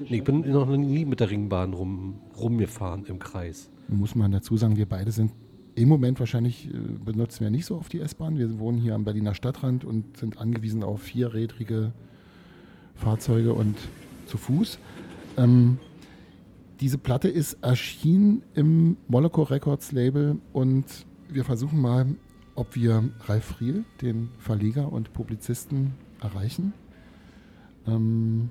[0.00, 3.70] Nee, ich bin noch nie mit der Ringbahn rum, rumgefahren im Kreis.
[3.88, 5.32] Muss man dazu sagen, wir beide sind
[5.74, 6.70] im Moment wahrscheinlich, äh,
[7.04, 8.36] benutzen wir nicht so oft die S-Bahn.
[8.36, 11.92] Wir wohnen hier am Berliner Stadtrand und sind angewiesen auf vierrädrige
[12.98, 13.76] Fahrzeuge und
[14.26, 14.78] zu Fuß.
[15.36, 15.78] Ähm,
[16.80, 20.84] diese Platte ist erschienen im Moloko Records Label und
[21.28, 22.06] wir versuchen mal,
[22.54, 26.72] ob wir Ralf Friel, den Verleger und Publizisten, erreichen.
[27.86, 28.50] Ähm,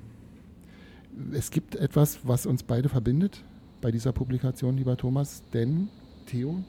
[1.33, 3.43] es gibt etwas, was uns beide verbindet
[3.81, 5.89] bei dieser Publikation, lieber Thomas, denn
[6.25, 6.63] Theo,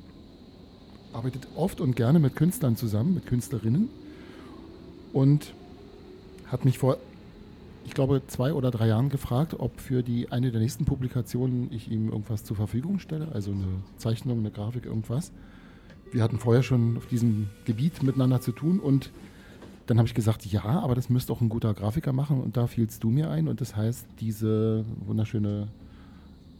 [1.12, 3.88] arbeitet oft und gerne mit Künstlern zusammen, mit Künstlerinnen
[5.12, 5.54] und
[6.46, 6.98] hat mich vor,
[7.88, 11.90] ich glaube, zwei oder drei Jahren gefragt, ob für die eine der nächsten Publikationen ich
[11.90, 13.64] ihm irgendwas zur Verfügung stelle, also eine
[13.96, 15.33] Zeichnung, eine Grafik, irgendwas.
[16.12, 19.11] Wir hatten vorher schon auf diesem Gebiet miteinander zu tun und
[19.87, 22.66] dann habe ich gesagt, ja, aber das müsste auch ein guter Grafiker machen und da
[22.66, 25.68] fielst du mir ein und das heißt, diese wunderschöne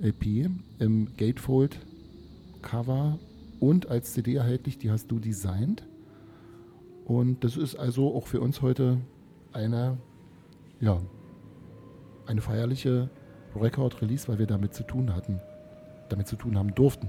[0.01, 1.79] LP im Gatefold
[2.63, 3.19] Cover
[3.61, 5.83] und als CD erhältlich, die hast du designt.
[7.05, 8.97] Und das ist also auch für uns heute
[9.53, 9.99] eine,
[10.81, 11.03] ja,
[12.29, 13.09] eine feierliche
[13.57, 15.41] Record-Release, weil wir damit zu tun hatten,
[16.09, 17.09] damit zu tun haben durften.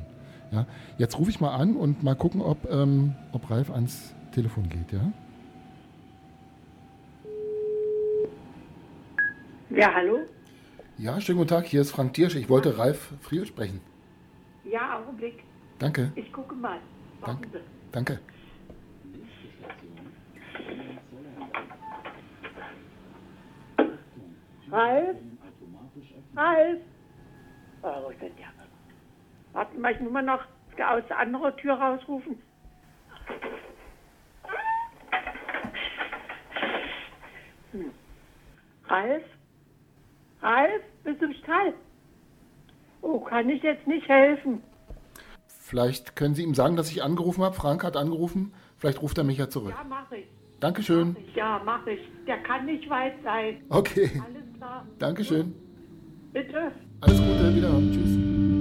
[0.52, 0.66] Ja,
[0.98, 4.92] jetzt rufe ich mal an und mal gucken, ob, ähm, ob Ralf ans Telefon geht,
[4.92, 5.12] ja?
[9.70, 10.20] Ja, hallo?
[10.98, 12.36] Ja, schönen guten Tag, hier ist Frank Tiersch.
[12.36, 13.80] Ich wollte Ralf Friel sprechen.
[14.64, 15.44] Ja, Augenblick.
[15.78, 16.80] Danke, Ich gucke mal.
[17.22, 17.64] Warten danke, Sie.
[17.92, 18.20] danke.
[24.72, 25.18] Ralf?
[26.36, 26.80] Ralf?
[27.82, 28.48] Oh, wo ist denn der?
[29.54, 32.42] Warten mal, ich muss mal noch aus der anderen Tür rausrufen.
[37.72, 37.92] Hm.
[38.88, 39.24] Ralf?
[40.42, 40.82] Ralf?
[41.04, 41.74] Bist du im Stall?
[43.02, 44.62] Oh, kann ich jetzt nicht helfen?
[45.48, 47.56] Vielleicht können Sie ihm sagen, dass ich angerufen habe.
[47.56, 48.54] Frank hat angerufen.
[48.78, 49.74] Vielleicht ruft er mich ja zurück.
[49.78, 50.26] Ja, mach ich.
[50.60, 51.16] Dankeschön.
[51.36, 52.00] Ja, mach ich.
[52.26, 53.64] Der kann nicht weit sein.
[53.70, 54.39] Okay, Alles.
[55.00, 55.54] Dankeschön.
[56.34, 56.72] Bitte.
[57.02, 57.92] Alles Gute, wiederhören.
[57.92, 58.59] Tschüss.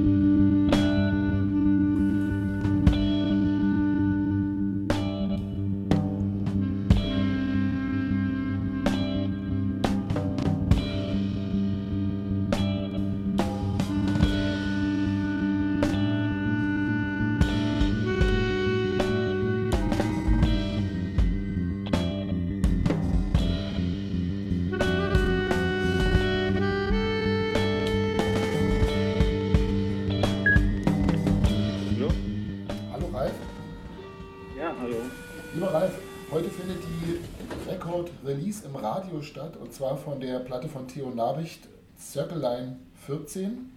[38.48, 41.68] Release im Radio statt und zwar von der Platte von Theo Nabicht,
[41.98, 42.76] Circle Line
[43.06, 43.70] 14.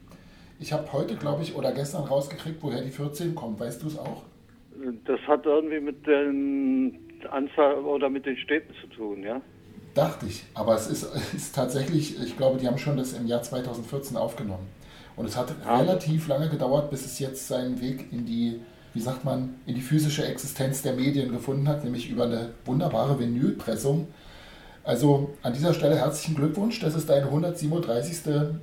[0.62, 3.60] Ich habe heute, glaube ich, oder gestern rausgekriegt, woher die 14 kommt.
[3.60, 4.24] Weißt du es auch?
[5.06, 7.00] Das hat irgendwie mit den
[7.30, 9.42] Anzahl oder mit den Städten zu tun, ja?
[9.94, 11.04] Dachte ich, aber es ist,
[11.36, 14.68] ist tatsächlich, ich glaube, die haben schon das im Jahr 2014 aufgenommen.
[15.18, 15.80] Und es hat Ah.
[15.80, 18.62] relativ lange gedauert, bis es jetzt seinen Weg in die,
[18.94, 23.20] wie sagt man, in die physische Existenz der Medien gefunden hat, nämlich über eine wunderbare
[23.20, 24.08] Vinylpressung.
[24.84, 28.56] Also an dieser Stelle herzlichen Glückwunsch, das ist deine 137.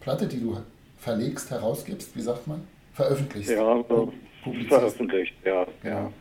[0.00, 0.56] Platte, die du
[0.98, 2.66] verlegst, herausgibst, wie sagt man?
[2.94, 3.52] Veröffentlichst.
[3.52, 4.10] Ja, Pu-
[4.42, 4.68] publizierst.
[4.68, 5.66] veröffentlicht, ja.
[5.82, 5.96] Genau.
[5.96, 6.12] ja.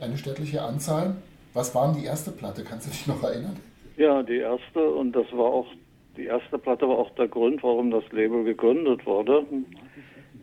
[0.00, 1.16] Eine stattliche Anzahl.
[1.54, 2.64] Was war denn die erste Platte?
[2.64, 3.56] Kannst du dich noch erinnern?
[3.96, 5.66] Ja, die erste und das war auch,
[6.16, 9.46] die erste Platte war auch der Grund, warum das Label gegründet wurde.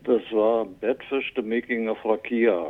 [0.06, 2.66] Das war Badfish, The Making of Rakia.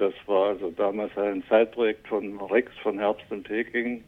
[0.00, 4.02] Das war also damals ein Zeitprojekt von Rex von Herbst in Peking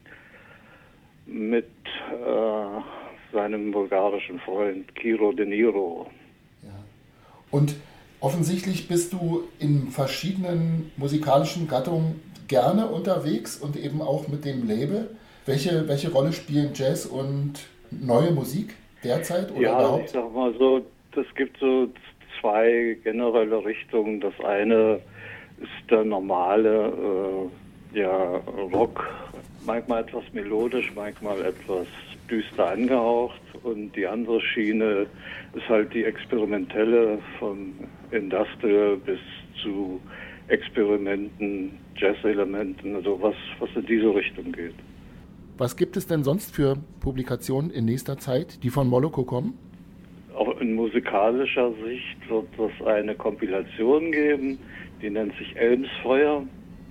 [1.27, 1.67] mit
[2.11, 6.11] äh, seinem bulgarischen Freund Kiro De Niro.
[7.51, 7.77] Und
[8.21, 15.15] offensichtlich bist du in verschiedenen musikalischen Gattungen gerne unterwegs und eben auch mit dem Label.
[15.45, 18.75] Welche, welche Rolle spielen Jazz und neue Musik
[19.05, 20.09] derzeit oder Ja, ich überhaupt?
[20.09, 21.89] sag mal so, das gibt so
[22.41, 24.23] zwei generelle Richtungen.
[24.23, 25.03] Das eine
[25.63, 26.93] ist der normale
[27.95, 28.37] äh, ja,
[28.73, 29.09] Rock,
[29.67, 31.87] manchmal etwas melodisch, manchmal etwas
[32.31, 33.41] düster angehaucht.
[33.63, 35.07] Und die andere Schiene
[35.55, 37.75] ist halt die experimentelle, von
[38.11, 39.21] Industrial bis
[39.63, 40.01] zu
[40.49, 44.75] Experimenten, Jazz-Elementen, also was, was in diese Richtung geht.
[45.59, 49.59] Was gibt es denn sonst für Publikationen in nächster Zeit, die von Moloko kommen?
[50.63, 54.61] In musikalischer Sicht wird es eine Kompilation geben,
[55.01, 56.45] die nennt sich Elmsfeuer.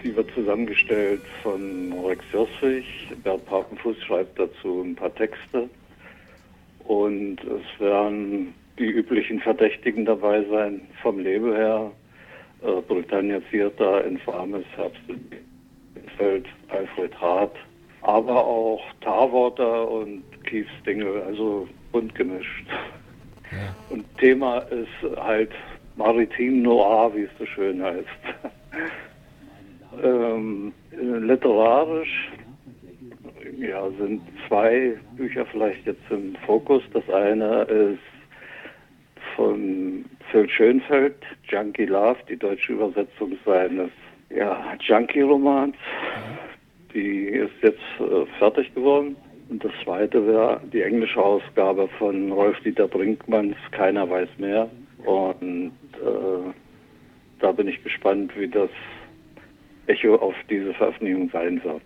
[0.04, 2.84] Die wird zusammengestellt von Rex Josswig.
[3.24, 5.70] Bert Papenfuß schreibt dazu ein paar Texte.
[6.80, 11.92] Und es werden die üblichen Verdächtigen dabei sein, vom Label her.
[12.64, 17.56] Äh, Britannia Theater, Infames, Herbstfeld, Alfred Hart.
[18.02, 22.68] Aber auch Tarwater und Keith Stingel, also bunt gemischt.
[23.90, 25.52] Und Thema ist halt
[25.96, 28.06] Maritim Noir, wie es so schön heißt.
[30.04, 32.32] ähm, literarisch
[33.58, 36.84] ja, sind zwei Bücher vielleicht jetzt im Fokus.
[36.94, 38.00] Das eine ist
[39.36, 43.92] von Phil Schönfeld, Junkie Love, die deutsche Übersetzung seines
[44.30, 45.76] ja, Junkie-Romans.
[46.94, 49.16] Die ist jetzt äh, fertig geworden.
[49.52, 54.70] Und das zweite wäre die englische Ausgabe von Rolf-Dieter Brinkmanns Keiner weiß mehr.
[55.04, 56.54] Und äh,
[57.42, 58.70] da bin ich gespannt, wie das
[59.88, 61.82] Echo auf diese Veröffentlichung sein wird.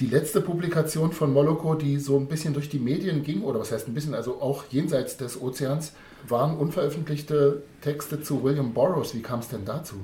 [0.00, 3.70] Die letzte Publikation von Moloko, die so ein bisschen durch die Medien ging, oder was
[3.70, 9.14] heißt ein bisschen, also auch jenseits des Ozeans, waren unveröffentlichte Texte zu William Burroughs.
[9.14, 9.94] Wie kam es denn dazu?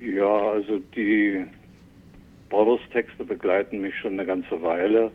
[0.00, 1.44] Ja, also die
[2.54, 5.10] Burroughs-Texte begleiten mich schon eine ganze Weile.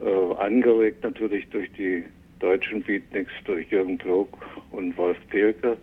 [0.00, 2.02] Äh, angeregt natürlich durch die
[2.40, 4.36] deutschen Beatniks, durch Jürgen Klug
[4.72, 5.76] und Wolf Pelke,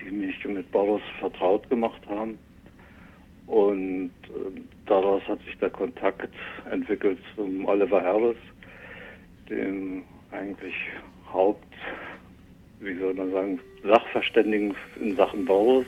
[0.00, 2.36] die mich mit Burroughs vertraut gemacht haben.
[3.46, 6.34] Und äh, daraus hat sich der Kontakt
[6.68, 8.36] entwickelt zum Oliver Harris,
[9.48, 10.74] dem eigentlich
[11.32, 11.72] Haupt,
[12.80, 15.86] wie soll man sagen, Sachverständigen in Sachen Burroughs.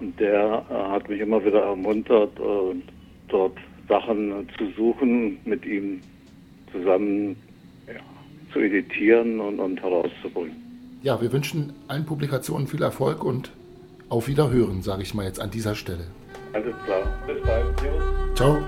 [0.00, 2.74] Und der äh, hat mich immer wieder ermuntert, äh,
[3.28, 3.56] dort
[3.88, 6.00] Sachen zu suchen, mit ihm
[6.72, 7.36] zusammen
[7.86, 8.00] ja,
[8.52, 10.56] zu editieren und, und herauszubringen.
[11.02, 13.52] Ja, wir wünschen allen Publikationen viel Erfolg und
[14.08, 16.04] auf Wiederhören, sage ich mal jetzt an dieser Stelle.
[16.52, 17.02] Alles klar.
[17.26, 18.36] Bis bald.
[18.36, 18.58] Ciao.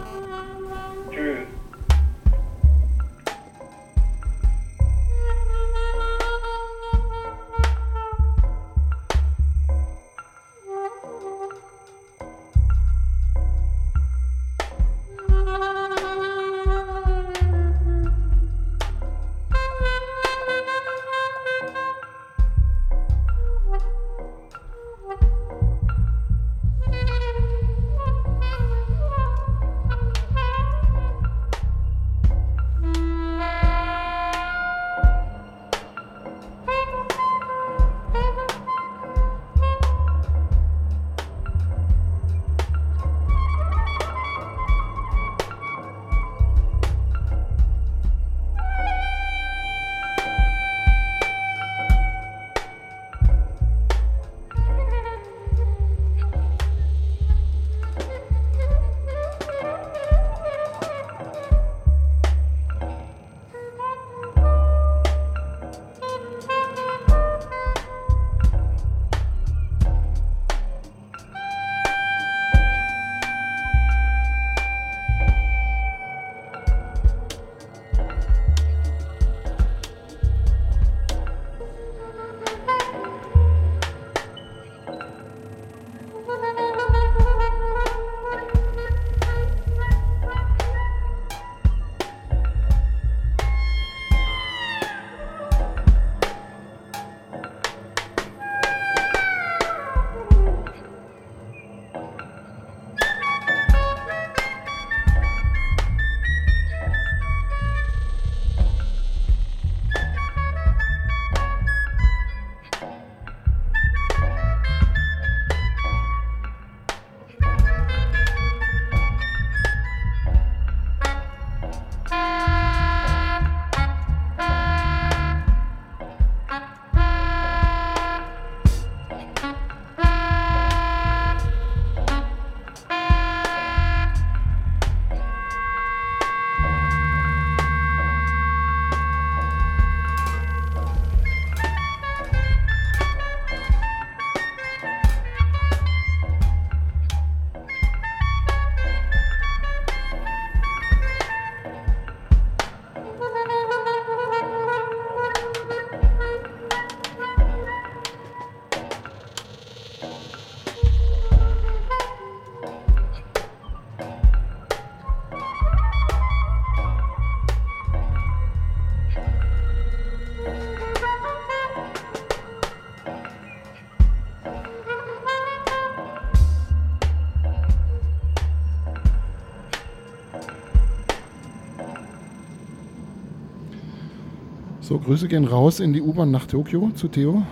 [184.92, 187.42] So, Grüße gehen raus in die U-Bahn nach Tokio zu Theo.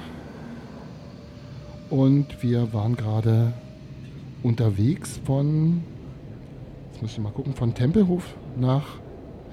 [1.89, 3.55] Und wir waren gerade
[4.43, 5.81] unterwegs von,
[6.93, 8.85] jetzt muss ich mal gucken, von Tempelhof nach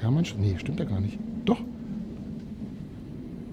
[0.02, 0.42] Hermannstadt.
[0.42, 1.18] Nee, stimmt ja gar nicht.
[1.46, 1.62] Doch.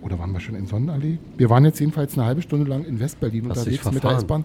[0.03, 1.19] Oder waren wir schon in Sonnenallee?
[1.37, 4.11] Wir waren jetzt jedenfalls eine halbe Stunde lang in Westberlin Hast unterwegs mit der.
[4.17, 4.45] S-Bahn.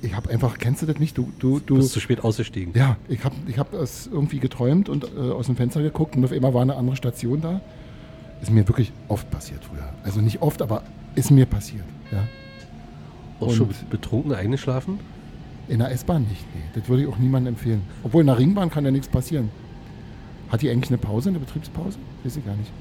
[0.00, 1.18] Ich habe einfach, kennst du das nicht?
[1.18, 2.72] Du, du, Du du, bist zu spät ausgestiegen.
[2.76, 6.24] ja, ich habe ich hab es irgendwie geträumt und äh, aus dem Fenster geguckt und
[6.24, 7.60] auf einmal war eine andere Station da.
[8.40, 9.92] Ist mir wirklich oft passiert früher.
[10.04, 10.82] Also nicht oft, aber
[11.14, 11.84] ist mir passiert.
[12.12, 12.24] Ja.
[13.40, 14.98] Auch schon betrunken eingeschlafen?
[15.68, 16.44] In der S-Bahn nicht.
[16.54, 17.82] Nee, das würde ich auch niemandem empfehlen.
[18.02, 19.50] Obwohl in der Ringbahn kann ja nichts passieren.
[20.48, 21.98] Hat die eigentlich eine Pause, eine Betriebspause?
[22.24, 22.72] Weiß ich gar nicht.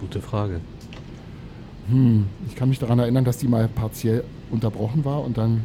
[0.00, 0.60] Gute Frage.
[1.90, 5.62] Hm, ich kann mich daran erinnern, dass die mal partiell unterbrochen war und dann.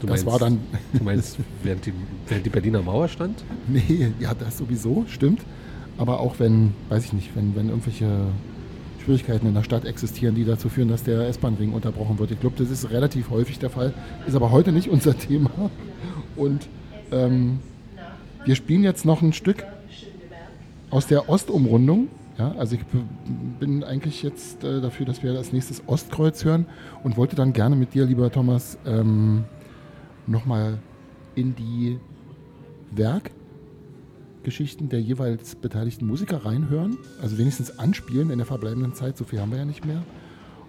[0.00, 0.60] Du das meinst, war dann.
[0.92, 1.92] Du meinst, während die,
[2.28, 3.42] während die Berliner Mauer stand?
[3.66, 5.40] nee, ja, das sowieso, stimmt.
[5.98, 8.28] Aber auch wenn, weiß ich nicht, wenn, wenn irgendwelche
[9.10, 12.30] Schwierigkeiten in der Stadt existieren, die dazu führen, dass der S-Bahn-Ring unterbrochen wird.
[12.30, 13.92] Ich glaube, das ist relativ häufig der Fall,
[14.24, 15.50] ist aber heute nicht unser Thema.
[16.36, 16.68] Und
[17.10, 17.58] ähm,
[18.44, 19.64] wir spielen jetzt noch ein Stück
[20.90, 22.06] aus der Ostumrundung.
[22.38, 22.82] Ja, also ich
[23.58, 26.66] bin eigentlich jetzt äh, dafür, dass wir als nächstes Ostkreuz hören
[27.02, 29.42] und wollte dann gerne mit dir, lieber Thomas, ähm,
[30.28, 30.78] nochmal
[31.34, 31.98] in die
[34.40, 36.96] Werkgeschichten der jeweils beteiligten Musiker reinhören.
[37.20, 39.18] Also wenigstens anspielen in der verbleibenden Zeit.
[39.18, 40.02] So viel haben wir ja nicht mehr.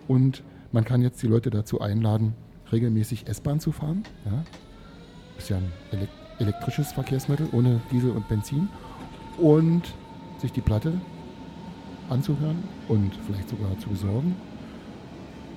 [0.09, 0.43] Und
[0.73, 2.33] man kann jetzt die Leute dazu einladen,
[2.69, 4.03] regelmäßig S-Bahn zu fahren.
[4.25, 4.43] Ja.
[5.37, 6.09] Ist ja ein elek
[6.39, 8.67] elektrisches Verkehrsmittel ohne Diesel und Benzin.
[9.37, 9.83] Und
[10.39, 10.91] sich die Platte
[12.09, 12.57] anzuhören
[12.89, 14.35] und vielleicht sogar zu besorgen.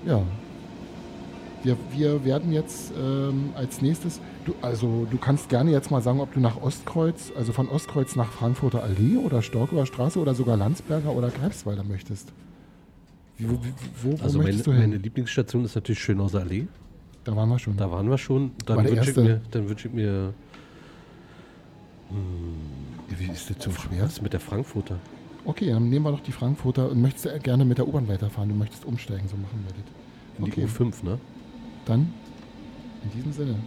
[0.06, 0.22] Ja.
[1.64, 6.20] Wir, wir werden jetzt ähm, als nächstes, du, also du kannst gerne jetzt mal sagen,
[6.20, 10.56] ob du nach Ostkreuz, also von Ostkreuz nach Frankfurter Allee oder Storkower Straße oder sogar
[10.58, 12.32] Landsberger oder Greifswalder möchtest.
[13.38, 13.54] Wie, wo,
[14.02, 14.80] wo, wo Also meine, möchtest du hin?
[14.82, 16.66] meine Lieblingsstation ist natürlich Schönhauser Allee.
[17.24, 17.76] Da waren wir schon.
[17.78, 18.52] Da waren wir schon.
[18.66, 20.34] Dann wünsche ich mir, dann wünsche ich mir
[23.08, 24.04] Wie ist das so schwer?
[24.04, 24.98] was mit der Frankfurter.
[25.46, 28.50] Okay, dann nehmen wir doch die Frankfurter und möchtest du gerne mit der U-Bahn weiterfahren.
[28.50, 30.38] Du möchtest umsteigen, so machen wir das.
[30.38, 30.66] In Okay.
[30.66, 31.18] die U5, ne?
[31.86, 32.12] Dann
[33.04, 33.58] in diesem Sinne.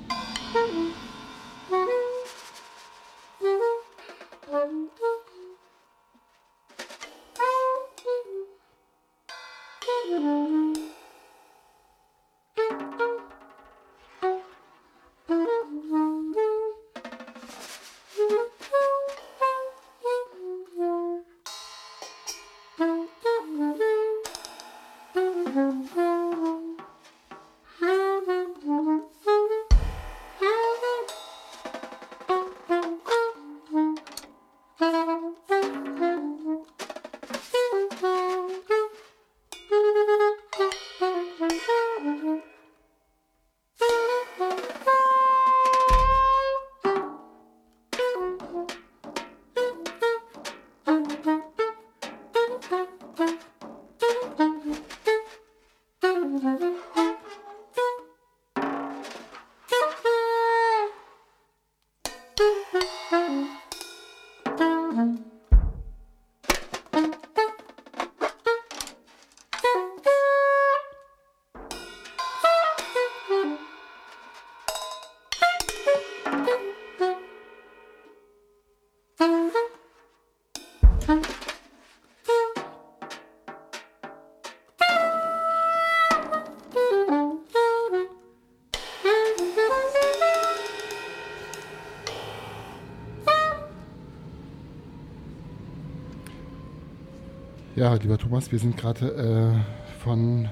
[97.78, 100.47] Ja, lieber Thomas, wir sind gerade äh, von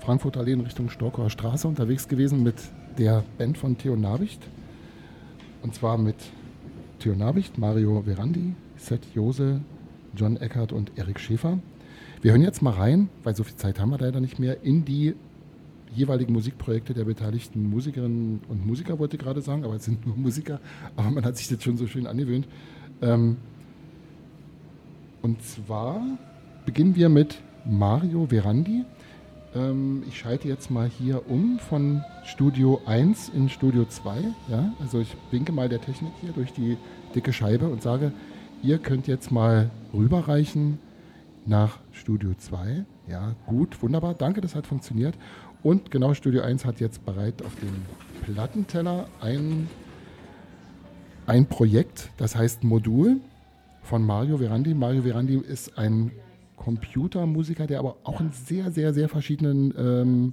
[0.00, 2.56] Frankfurt Allee in Richtung Storkower Straße unterwegs gewesen mit
[2.98, 4.42] der Band von Theo Nabicht.
[5.62, 6.16] Und zwar mit
[6.98, 9.60] Theo Nabicht, Mario Verandi, Seth Jose,
[10.16, 11.60] John Eckert und Erik Schäfer.
[12.20, 14.84] Wir hören jetzt mal rein, weil so viel Zeit haben wir leider nicht mehr, in
[14.84, 15.14] die
[15.94, 20.16] jeweiligen Musikprojekte der beteiligten Musikerinnen und Musiker, wollte ich gerade sagen, aber es sind nur
[20.16, 20.58] Musiker,
[20.96, 22.48] aber man hat sich das schon so schön angewöhnt.
[23.00, 23.36] Ähm,
[25.24, 26.02] und zwar
[26.66, 28.84] beginnen wir mit Mario Verandi.
[29.54, 34.22] Ähm, ich schalte jetzt mal hier um von Studio 1 in Studio 2.
[34.50, 34.74] Ja?
[34.80, 36.76] Also ich winke mal der Technik hier durch die
[37.14, 38.12] dicke Scheibe und sage,
[38.62, 40.78] ihr könnt jetzt mal rüberreichen
[41.46, 42.84] nach Studio 2.
[43.08, 44.12] Ja, gut, wunderbar.
[44.12, 45.14] Danke, das hat funktioniert.
[45.62, 49.70] Und genau, Studio 1 hat jetzt bereit auf dem Plattenteller ein,
[51.24, 53.20] ein Projekt, das heißt Modul
[53.84, 54.74] von Mario Verandi.
[54.74, 56.10] Mario Verandi ist ein
[56.56, 60.32] Computermusiker, der aber auch in sehr, sehr, sehr verschiedenen, ähm,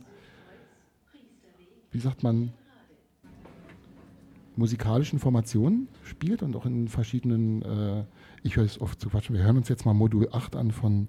[1.92, 2.54] wie sagt man,
[4.56, 8.04] musikalischen Formationen spielt und auch in verschiedenen, äh,
[8.44, 11.08] ich höre es oft zu quatschen, wir hören uns jetzt mal Modul 8 an von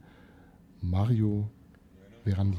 [0.81, 1.49] Mario
[2.25, 2.59] Verandi.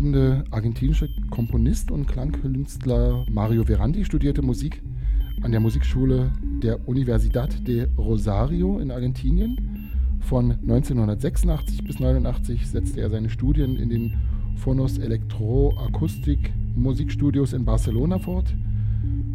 [0.00, 4.80] lebende argentinische Komponist und Klangkünstler Mario Verandi studierte Musik
[5.42, 6.32] an der Musikschule
[6.62, 9.90] der Universidad de Rosario in Argentinien.
[10.20, 14.16] Von 1986 bis 1989 setzte er seine Studien in den
[14.56, 18.54] Phonos Elektroakustik Musikstudios in Barcelona fort.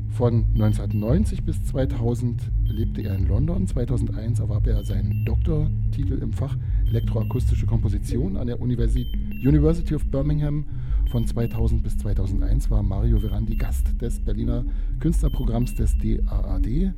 [0.10, 3.68] Von 1990 bis 2000 lebte er in London.
[3.68, 6.58] 2001 erwarb er seinen Doktortitel im Fach
[6.90, 9.06] Elektroakustische Komposition an der Universi
[9.44, 10.66] University of Birmingham.
[11.12, 14.66] Von 2000 bis 2001 war Mario Verandi Gast des Berliner
[15.00, 16.94] Künstlerprogramms des DAAD.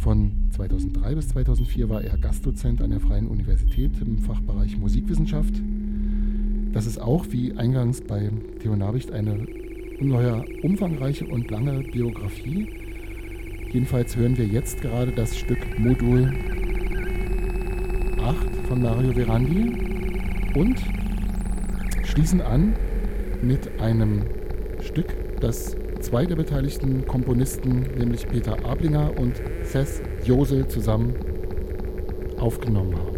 [0.00, 5.54] Von 2003 bis 2004 war er Gastdozent an der Freien Universität im Fachbereich Musikwissenschaft.
[6.72, 8.30] Das ist auch, wie eingangs bei
[8.60, 9.46] Theo Nabicht, eine
[9.98, 12.68] ungeheuer umfangreiche und lange Biografie.
[13.72, 16.32] Jedenfalls hören wir jetzt gerade das Stück Modul
[18.18, 19.72] 8 von Mario Verandi
[20.54, 20.82] und
[22.04, 22.74] schließen an
[23.40, 24.22] mit einem
[24.80, 31.14] Stück, das zwei der beteiligten Komponisten, nämlich Peter Ablinger und Seth Josel, zusammen
[32.38, 33.15] aufgenommen haben.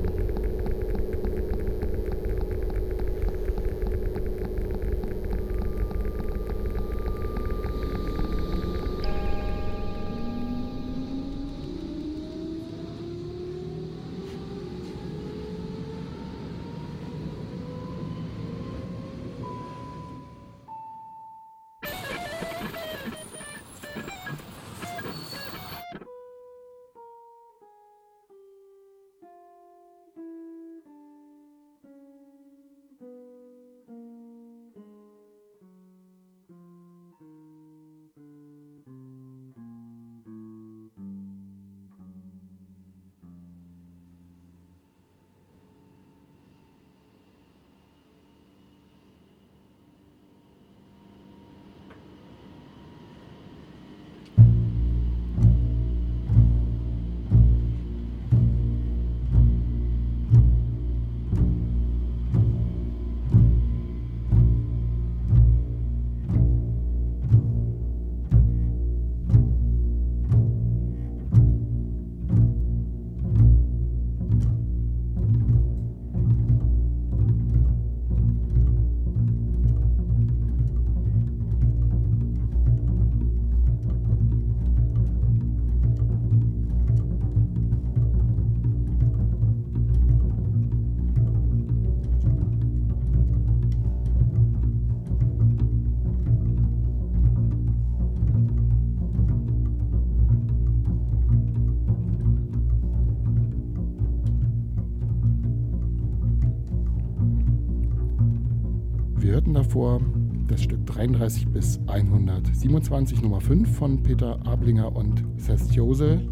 [109.78, 110.00] Davor
[110.48, 116.28] das Stück 33 bis 127 Nummer 5 von Peter Ablinger und Seth Josel.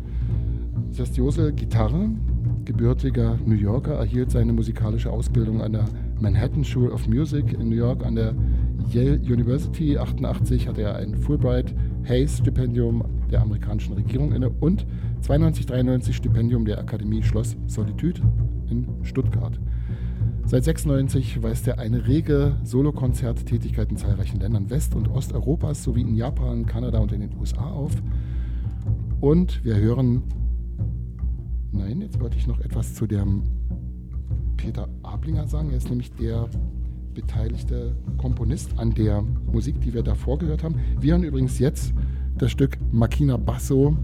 [0.91, 2.11] Seth Josel, Gitarre,
[2.65, 5.85] gebürtiger New Yorker, erhielt seine musikalische Ausbildung an der
[6.19, 8.35] Manhattan School of Music in New York an der
[8.91, 9.97] Yale University.
[9.97, 11.73] 88 hatte er ein Fulbright
[12.09, 14.85] Hayes Stipendium der amerikanischen Regierung inne und
[15.23, 18.21] 92-93 Stipendium der Akademie Schloss Solitude
[18.69, 19.61] in Stuttgart.
[20.49, 26.15] Seit 96 weist er eine rege Solokonzerttätigkeit in zahlreichen Ländern West- und Osteuropas sowie in
[26.15, 27.91] Japan, Kanada und in den USA auf.
[29.21, 30.23] Und wir hören.
[31.73, 33.43] Nein, jetzt wollte ich noch etwas zu dem
[34.57, 35.71] Peter Ablinger sagen.
[35.71, 36.49] Er ist nämlich der
[37.13, 39.23] beteiligte Komponist an der
[39.53, 40.77] Musik, die wir davor gehört haben.
[41.01, 41.93] Wir hören übrigens jetzt
[42.39, 43.97] das Stück Makina Basso,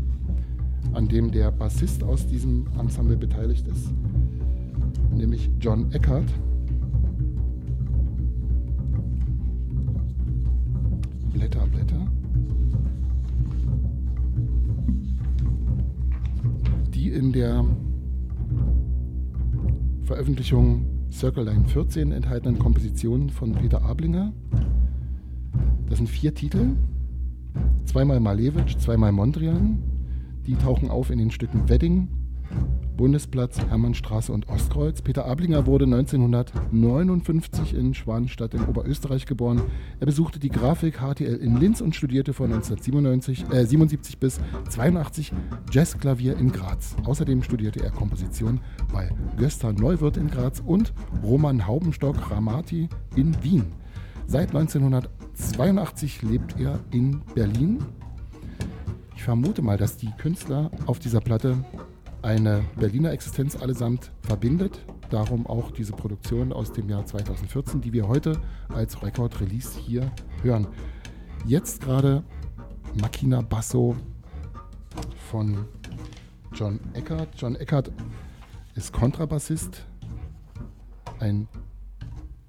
[0.93, 3.93] an dem der Bassist aus diesem Ensemble beteiligt ist
[5.15, 6.33] nämlich John Eckert.
[11.33, 12.07] Blätter, Blätter.
[16.95, 17.65] Die in der
[20.05, 24.33] Veröffentlichung Circle Line 14 enthaltenen Kompositionen von Peter Ablinger.
[25.89, 26.77] Das sind vier Titel.
[27.85, 29.79] Zweimal Malevich, zweimal Mondrian.
[30.47, 32.09] Die tauchen auf in den Stücken Wedding,
[32.97, 35.03] Bundesplatz, Hermannstraße und Ostkreuz.
[35.03, 39.63] Peter Ablinger wurde 1959 in Schwanstadt in Oberösterreich geboren.
[40.01, 45.33] Er besuchte die Grafik HTL in Linz und studierte von 1977 äh, 77 bis 82
[45.71, 46.97] Jazzklavier in Graz.
[47.05, 48.61] Außerdem studierte er Komposition
[48.93, 53.65] bei Gösta Neuwirth in Graz und Roman Haubenstock Ramati in Wien.
[54.27, 57.85] Seit 1982 lebt er in Berlin.
[59.17, 61.65] Ich vermute mal, dass die Künstler auf dieser Platte
[62.23, 64.81] eine Berliner Existenz allesamt verbindet.
[65.11, 70.11] Darum auch diese Produktion aus dem Jahr 2014, die wir heute als Record-Release hier
[70.43, 70.67] hören.
[71.45, 72.23] Jetzt gerade
[73.01, 73.97] Makina Basso
[75.31, 75.67] von
[76.55, 77.29] John Eckert.
[77.37, 77.91] John Eckert
[78.75, 79.85] ist Kontrabassist,
[81.19, 81.49] ein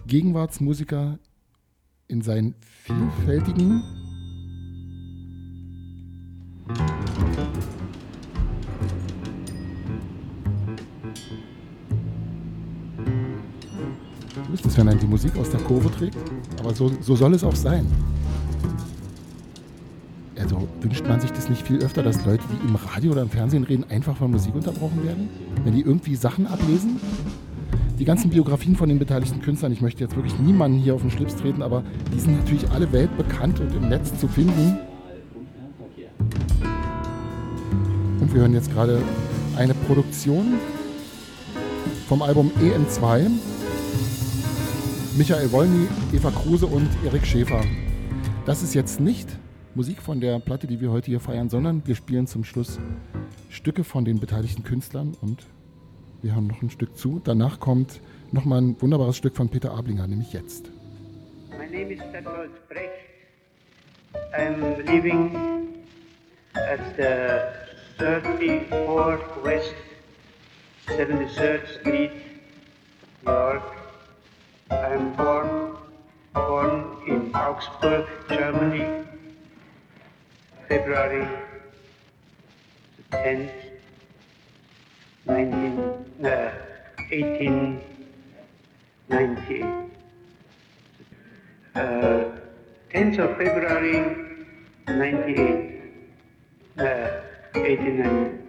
[0.05, 1.17] Gegenwartsmusiker
[2.07, 3.83] in seinen vielfältigen
[14.61, 16.17] Das wenn er die Musik aus der Kurve trägt.
[16.59, 17.87] Aber so, so soll es auch sein.
[20.39, 23.29] Also wünscht man sich das nicht viel öfter, dass Leute, die im Radio oder im
[23.29, 25.29] Fernsehen reden, einfach von Musik unterbrochen werden?
[25.63, 26.99] Wenn die irgendwie Sachen ablesen?
[27.97, 31.11] Die ganzen Biografien von den beteiligten Künstlern, ich möchte jetzt wirklich niemanden hier auf den
[31.11, 31.83] Schlips treten, aber
[32.13, 34.77] die sind natürlich alle weltbekannt und im Netz zu finden.
[38.19, 39.01] Und wir hören jetzt gerade
[39.55, 40.53] eine Produktion
[42.07, 43.29] vom Album EM2
[45.15, 47.63] Michael Wolny, Eva Kruse und Erik Schäfer.
[48.47, 49.27] Das ist jetzt nicht
[49.75, 52.79] Musik von der Platte, die wir heute hier feiern, sondern wir spielen zum Schluss
[53.47, 55.45] Stücke von den beteiligten Künstlern und
[56.23, 57.21] wir haben noch ein Stück zu.
[57.23, 58.01] Danach kommt
[58.31, 60.71] nochmal ein wunderbares Stück von Peter Ablinger, nämlich jetzt.
[61.51, 62.89] My name is Bertolt Brecht.
[64.35, 65.35] I'm living
[66.55, 69.75] at the 34 West
[70.87, 72.11] 73rd Street,
[73.23, 73.82] New York.
[74.73, 75.77] I'm born,
[76.33, 79.05] born in Augsburg, Germany,
[80.67, 81.27] February
[83.11, 83.51] 10th,
[85.25, 85.79] 19,
[86.25, 86.51] uh,
[87.11, 89.65] 1898.
[91.75, 92.23] Uh,
[92.93, 94.15] 10th of February
[94.87, 95.81] 98,
[96.77, 97.09] uh,
[97.55, 98.39] 89.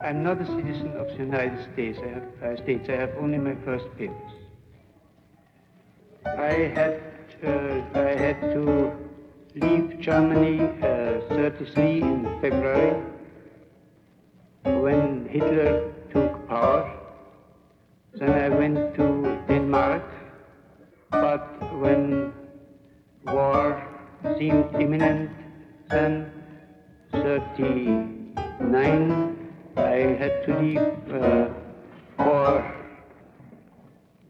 [0.00, 1.98] I'm not a citizen of the United States.
[2.02, 2.88] I have, uh, States.
[2.88, 4.41] I have only my first papers.
[6.24, 7.00] I had
[7.44, 8.92] uh, I had to
[9.54, 13.02] leave Germany uh, 33 in February
[14.64, 16.90] when Hitler took power.
[18.14, 20.04] Then I went to Denmark,
[21.10, 21.44] but
[21.80, 22.32] when
[23.26, 23.82] war
[24.38, 25.30] seemed imminent,
[25.88, 26.30] then
[27.10, 29.36] 39
[29.76, 30.78] I had to leave
[31.12, 31.48] uh,
[32.16, 32.64] for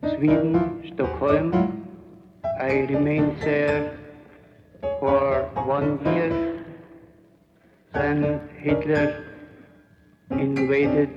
[0.03, 1.82] Sweden, Stockholm.
[2.61, 3.99] I remained there
[5.01, 6.65] for one year.
[7.93, 9.25] Then Hitler
[10.31, 11.11] invaded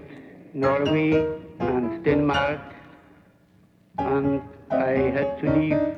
[0.53, 1.25] Norway
[1.59, 2.61] and Denmark,
[3.97, 5.95] and I had to leave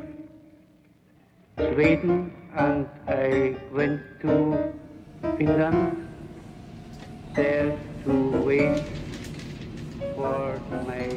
[1.58, 4.74] Sweden and I went to
[5.38, 6.08] Finland
[7.36, 8.14] there to
[8.46, 8.84] wait
[10.16, 11.10] for my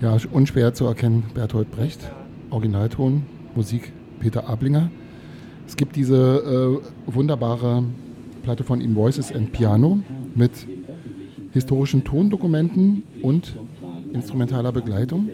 [0.00, 2.10] Ja, unschwer zu erkennen, Bertolt Brecht.
[2.52, 3.22] Originalton,
[3.54, 4.90] Musik Peter Ablinger.
[5.66, 7.82] Es gibt diese äh, wunderbare
[8.42, 10.00] Platte von ihm Voices and Piano
[10.34, 10.66] mit
[11.52, 13.56] historischen Tondokumenten und
[14.12, 15.30] instrumentaler Begleitung.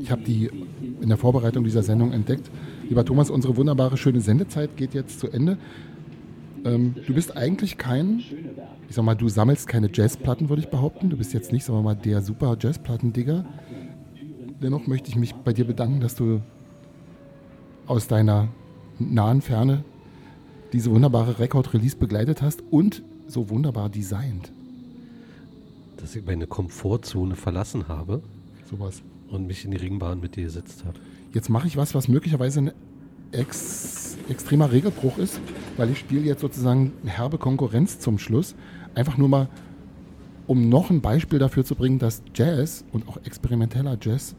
[0.00, 0.50] Ich habe die
[1.00, 2.50] in der Vorbereitung dieser Sendung entdeckt.
[2.88, 5.58] Lieber Thomas, unsere wunderbare, schöne Sendezeit geht jetzt zu Ende.
[6.64, 8.22] Ähm, du bist eigentlich kein,
[8.88, 11.10] ich sag mal, du sammelst keine Jazzplatten, würde ich behaupten.
[11.10, 13.44] Du bist jetzt nicht, sagen wir mal, der super Jazzplattendigger
[14.60, 16.40] dennoch möchte ich mich bei dir bedanken, dass du
[17.86, 18.48] aus deiner
[18.98, 19.84] nahen Ferne
[20.72, 24.52] diese wunderbare Record-Release begleitet hast und so wunderbar designt.
[25.96, 28.22] Dass ich meine Komfortzone verlassen habe.
[28.70, 29.02] Sowas.
[29.30, 30.98] Und mich in die Ringbahn mit dir gesetzt habe.
[31.32, 32.72] Jetzt mache ich was, was möglicherweise ein
[33.32, 35.40] ex extremer Regelbruch ist,
[35.76, 38.54] weil ich spiele jetzt sozusagen herbe Konkurrenz zum Schluss.
[38.94, 39.48] Einfach nur mal,
[40.46, 44.34] um noch ein Beispiel dafür zu bringen, dass Jazz und auch experimenteller Jazz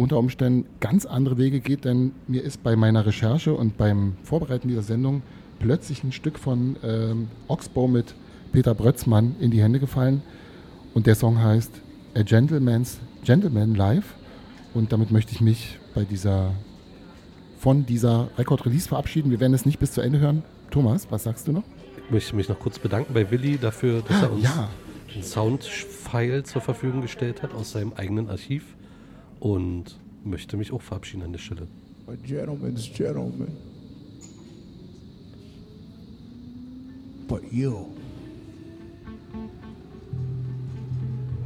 [0.00, 4.66] unter Umständen ganz andere Wege geht, denn mir ist bei meiner Recherche und beim Vorbereiten
[4.66, 5.20] dieser Sendung
[5.58, 8.14] plötzlich ein Stück von ähm, Oxbow mit
[8.50, 10.22] Peter Brötzmann in die Hände gefallen
[10.94, 11.70] und der Song heißt
[12.16, 14.14] A Gentleman's Gentleman Live
[14.72, 16.54] und damit möchte ich mich bei dieser
[17.58, 19.30] von dieser Record Release verabschieden.
[19.30, 20.42] Wir werden es nicht bis zu Ende hören.
[20.70, 21.64] Thomas, was sagst du noch?
[22.06, 24.68] Ich möchte mich noch kurz bedanken bei Willi dafür, dass ah, er uns ja.
[25.14, 28.64] einen Soundfile zur Verfügung gestellt hat aus seinem eigenen Archiv
[29.40, 31.66] und möchte mich auch verabschieden an der Stelle.
[32.06, 33.56] A gentleman's gentleman.
[37.26, 37.86] But you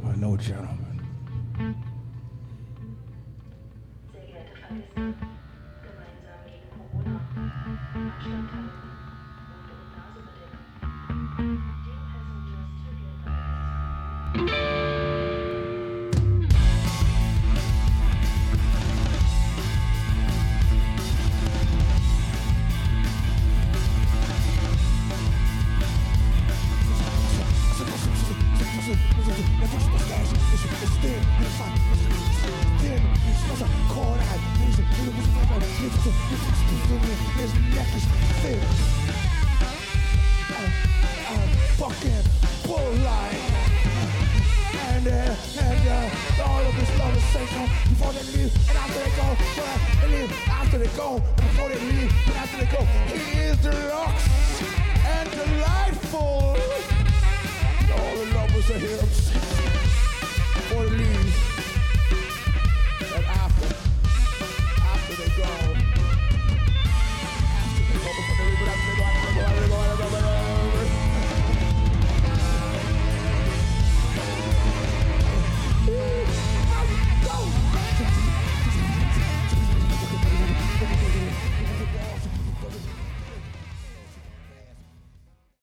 [0.03, 0.99] are no gentleman.
[4.11, 5.34] Sehr geehrte Fahrgäste.